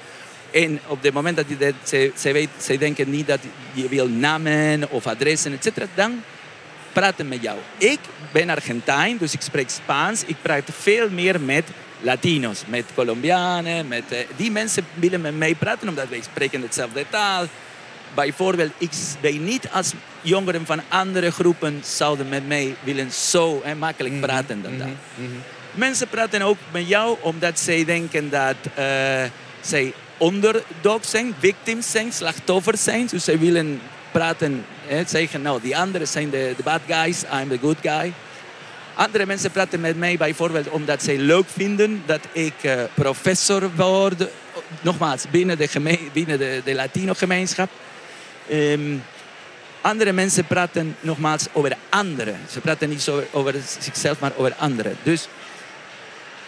En 0.50 0.80
op 0.86 1.02
het 1.02 1.12
moment 1.12 1.36
dat, 1.36 1.46
ze, 1.84 2.48
ze 2.60 2.78
denken 2.78 3.10
niet 3.10 3.26
dat 3.26 3.40
je 3.72 3.88
wil 3.88 4.08
namen 4.08 4.90
of 4.90 5.06
adressen, 5.06 5.52
etc., 5.52 5.84
dan 5.94 6.22
praten 6.92 7.28
met 7.28 7.42
jou. 7.42 7.58
Ik 7.78 7.98
ben 8.32 8.50
Argentijn, 8.50 9.16
dus 9.16 9.32
ik 9.32 9.40
spreek 9.40 9.70
Spaans. 9.70 10.24
Ik 10.24 10.36
praat 10.42 10.70
veel 10.80 11.10
meer 11.10 11.40
met 11.40 11.64
Latino's, 12.00 12.62
met 12.66 12.84
Colombianen. 12.94 13.88
Met, 13.88 14.04
uh, 14.12 14.18
die 14.36 14.50
mensen 14.50 14.86
willen 14.94 15.20
met 15.20 15.36
mij 15.36 15.54
praten 15.54 15.88
omdat 15.88 16.08
wij 16.08 16.22
spreken 16.22 16.62
hetzelfde 16.62 17.04
taal. 17.10 17.46
Bijvoorbeeld, 18.14 18.72
ik 18.78 18.90
weet 19.20 19.40
niet 19.40 19.68
als 19.72 19.92
jongeren 20.20 20.66
van 20.66 20.80
andere 20.88 21.30
groepen 21.30 21.80
zouden 21.84 22.28
met 22.28 22.46
mij 22.46 22.74
willen 22.84 23.10
zo 23.10 23.60
hè, 23.64 23.74
makkelijk 23.74 24.14
mhm, 24.14 24.24
praten 24.24 24.62
dan 24.62 24.78
dat. 24.78 24.86
Mm 24.86 24.96
-hmm. 25.14 25.42
Mensen 25.74 26.08
praten 26.08 26.42
ook 26.42 26.56
met 26.70 26.88
jou 26.88 27.16
omdat 27.20 27.58
zij 27.58 27.84
denken 27.84 28.30
dat 28.30 28.56
uh, 28.78 28.84
zij 29.60 29.92
onderdog 30.16 31.04
zijn, 31.04 31.34
victims 31.38 31.90
zijn, 31.90 32.12
slachtoffers 32.12 32.84
zijn. 32.84 33.06
Dus 33.06 33.24
zij 33.24 33.38
willen 33.38 33.80
praten, 34.10 34.64
hè, 34.86 35.04
zeggen, 35.06 35.42
nou, 35.42 35.60
die 35.60 35.76
anderen 35.76 36.08
zijn 36.08 36.30
de 36.30 36.54
bad 36.64 36.80
guys, 36.86 37.22
I'm 37.22 37.48
the 37.48 37.58
good 37.58 37.78
guy. 37.82 38.12
Andere 38.96 39.26
mensen 39.26 39.50
praten 39.50 39.80
met 39.80 39.96
mij 39.98 40.16
bijvoorbeeld 40.16 40.68
omdat 40.68 41.02
zij 41.02 41.16
leuk 41.16 41.44
vinden 41.48 42.02
dat 42.06 42.20
ik 42.32 42.52
uh, 42.62 42.82
professor 42.94 43.70
word. 43.74 44.26
Nogmaals, 44.80 45.24
binnen 45.30 45.58
de, 45.58 45.98
binnen 46.12 46.38
de, 46.38 46.60
de 46.64 46.74
Latino-gemeenschap. 46.74 47.70
Ehm, 48.48 48.96
andere 49.80 50.12
mensen 50.12 50.44
praten 50.44 50.96
nogmaals 51.00 51.46
over 51.52 51.76
anderen. 51.88 52.36
Ze 52.50 52.60
praten 52.60 52.88
niet 52.88 53.10
over 53.30 53.54
zichzelf, 53.80 54.20
maar 54.20 54.32
over 54.36 54.54
anderen. 54.54 54.96
Dus 55.02 55.28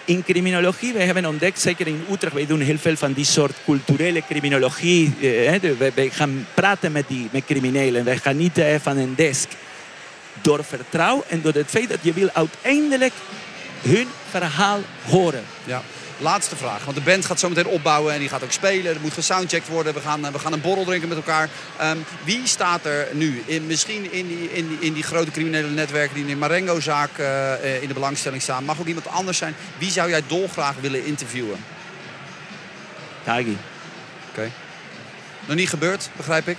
in 0.05 0.25
criminologie, 0.25 0.93
we 0.93 1.03
hebben 1.03 1.27
ontdekt, 1.27 1.61
zeker 1.61 1.87
in 1.87 2.05
Utrecht, 2.13 2.35
wij 2.35 2.47
doen 2.47 2.61
heel 2.61 2.79
veel 2.79 2.97
van 2.97 3.13
die 3.13 3.25
soort 3.25 3.57
culturele 3.65 4.23
criminologie. 4.29 5.15
Eh, 5.21 5.61
wij, 5.95 6.11
gaan 6.11 6.47
praten 6.55 6.93
met, 6.93 7.09
die, 7.09 7.29
met 7.33 7.45
criminelen. 7.45 8.05
Wij 8.05 8.17
gaan 8.17 8.37
niet 8.37 8.59
eh, 8.59 8.75
van 8.81 8.97
een 8.97 9.15
desk. 9.15 9.49
Door 10.43 10.65
vertrouwen 10.65 11.25
en 11.29 11.43
door 11.43 11.53
het 11.53 11.71
feit 11.71 11.89
dat 11.89 11.99
je 12.03 12.13
wil 12.13 12.31
uiteindelijk 12.33 13.13
hun 13.83 14.09
verhaal 14.31 14.81
horen. 15.07 15.45
Ja. 15.65 15.83
Laatste 16.21 16.57
vraag, 16.57 16.85
want 16.85 16.97
de 16.97 17.03
band 17.03 17.25
gaat 17.25 17.39
zo 17.41 17.49
meteen 17.49 17.67
opbouwen 17.67 18.13
en 18.13 18.19
die 18.19 18.29
gaat 18.29 18.43
ook 18.43 18.53
spelen. 18.53 18.95
Er 18.95 19.01
moet 19.01 19.13
gesoundcheckt 19.13 19.69
worden, 19.69 19.95
we 19.95 20.01
gaan, 20.01 20.27
eh, 20.27 20.33
we 20.33 20.39
gaan 20.39 20.53
een 20.53 20.61
borrel 20.61 20.85
drinken 20.85 21.09
met 21.09 21.17
elkaar. 21.17 21.49
Ehm, 21.77 21.97
wie 22.25 22.47
staat 22.47 22.85
er 22.85 23.09
nu, 23.13 23.43
in, 23.47 23.67
misschien 23.67 24.13
in 24.13 24.29
die, 24.29 24.53
in, 24.53 24.69
die, 24.69 24.79
in 24.81 24.93
die 24.93 25.03
grote 25.03 25.31
criminele 25.31 25.69
netwerken 25.69 26.15
die 26.15 26.25
in 26.25 26.31
de 26.31 26.37
Marengo-zaak 26.37 27.19
uh, 27.19 27.83
in 27.83 27.89
de 27.89 27.95
belangstelling 27.95 28.43
staan. 28.43 28.65
Mag 28.65 28.81
ook 28.81 28.87
iemand 28.87 29.09
anders 29.09 29.39
zijn. 29.39 29.55
Wie 29.79 29.91
zou 29.91 30.09
jij 30.09 30.23
dolgraag 30.27 30.75
willen 30.81 31.05
interviewen? 31.05 31.65
Tagi. 33.25 33.59
Oké. 34.31 34.51
Nog 35.47 35.57
niet 35.57 35.69
gebeurd, 35.69 36.11
begrijp 36.17 36.49
ik? 36.49 36.59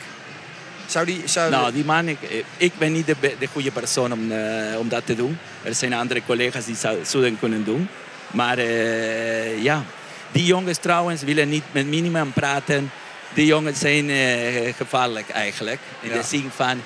Zou 0.89 1.05
die, 1.05 1.21
zou... 1.25 1.51
Nou, 1.51 1.73
die 1.73 1.85
man, 1.85 2.07
ik, 2.07 2.17
ik 2.57 2.71
ben 2.77 2.91
niet 2.91 3.05
de, 3.05 3.15
de 3.39 3.47
goede 3.51 3.71
persoon 3.71 4.11
om, 4.11 4.31
uh, 4.31 4.37
om 4.77 4.89
dat 4.89 5.05
te 5.05 5.15
doen. 5.15 5.37
Er 5.63 5.75
zijn 5.75 5.93
andere 5.93 6.21
collega's 6.25 6.65
die 6.65 6.75
zou, 6.75 6.97
zouden 7.05 7.39
kunnen 7.39 7.63
doen. 7.63 7.87
Maar 8.31 8.59
uh, 8.59 9.63
ja, 9.63 9.83
die 10.31 10.45
jongens 10.45 10.77
trouwens 10.77 11.21
willen 11.21 11.49
niet 11.49 11.63
met 11.71 11.87
minimum 11.87 12.33
praten. 12.33 12.91
Die 13.33 13.45
jongens 13.45 13.79
zijn 13.79 14.09
uh, 14.09 14.73
gevaarlijk 14.77 15.29
eigenlijk. 15.29 15.79
In 16.01 16.09
ja. 16.09 16.17
de 16.17 16.23
zin 16.23 16.49
van, 16.55 16.81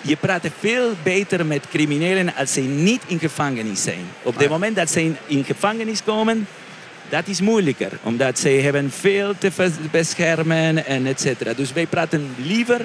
je 0.00 0.16
praat 0.16 0.46
veel 0.58 0.92
beter 1.02 1.46
met 1.46 1.68
criminelen 1.70 2.34
als 2.34 2.52
ze 2.52 2.60
niet 2.60 3.02
in 3.06 3.18
gevangenis 3.18 3.82
zijn. 3.82 4.06
Op 4.22 4.38
het 4.38 4.48
moment 4.48 4.76
dat 4.76 4.90
ze 4.90 5.12
in 5.26 5.44
gevangenis 5.44 6.02
komen, 6.04 6.46
dat 7.08 7.28
is 7.28 7.40
moeilijker. 7.40 7.90
Omdat 8.02 8.38
ze 8.38 8.48
hebben 8.48 8.90
veel 8.90 9.34
te 9.38 9.50
beschermen 9.90 10.86
en 10.86 11.06
et 11.06 11.20
cetera. 11.20 11.52
Dus 11.52 11.72
wij 11.72 11.86
praten 11.86 12.34
liever 12.36 12.80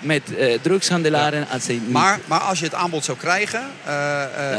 met 0.00 0.22
uh, 0.38 0.58
drugshandelaren 0.62 1.48
als 1.48 1.66
niet... 1.66 1.90
Maar, 1.90 2.18
maar 2.26 2.40
als 2.40 2.58
je 2.58 2.64
het 2.64 2.74
aanbod 2.74 3.04
zou 3.04 3.18
krijgen, 3.18 3.62
uh, 3.86 3.92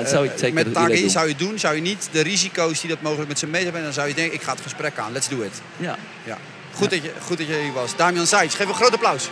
uh, 0.01 0.07
zou 0.07 0.27
ik 0.27 0.53
met 0.53 0.73
Tagi 0.73 1.09
zou 1.09 1.27
je 1.27 1.35
doen, 1.35 1.59
zou 1.59 1.75
je 1.75 1.81
niet 1.81 2.09
de 2.11 2.21
risico's 2.21 2.79
die 2.81 2.89
dat 2.89 3.01
mogelijk 3.01 3.27
met 3.27 3.39
ze 3.39 3.47
mee 3.47 3.63
hebben, 3.63 3.83
dan 3.83 3.93
zou 3.93 4.07
je 4.07 4.13
denken, 4.13 4.33
ik 4.33 4.41
ga 4.41 4.51
het 4.51 4.61
gesprek 4.61 4.97
aan, 4.97 5.11
let's 5.11 5.27
do 5.27 5.41
it. 5.41 5.61
Ja. 5.77 5.97
ja. 6.23 6.37
Goed, 6.73 6.89
Dat 6.89 7.03
je, 7.03 7.11
goed 7.21 7.37
dat 7.37 7.47
je 7.47 7.53
hier 7.53 7.73
was. 7.73 7.95
Damian 7.95 8.27
Seitz, 8.27 8.55
geef 8.55 8.67
een 8.67 8.73
groot 8.73 8.93
applaus. 8.93 9.29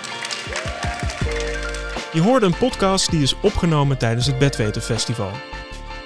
Je 2.13 2.21
hoorde 2.21 2.45
een 2.45 2.57
podcast 2.57 3.11
die 3.11 3.21
is 3.21 3.35
opgenomen 3.41 3.97
tijdens 3.97 4.25
het 4.25 4.37
Bedweten 4.37 4.81
Festival. 4.81 5.31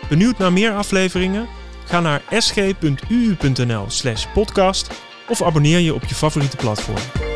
Benieuwd 0.10 0.38
naar 0.38 0.54
meer 0.54 0.72
afleveringen? 0.72 1.48
Ga 1.86 2.00
naar 2.00 2.22
sg.uu.nl 2.30 3.86
slash 3.88 4.26
podcast 4.34 4.88
of 5.28 5.44
abonneer 5.44 5.80
je 5.80 5.94
op 5.94 6.06
je 6.06 6.16
favoriete 6.16 6.58
platform. 6.58 7.27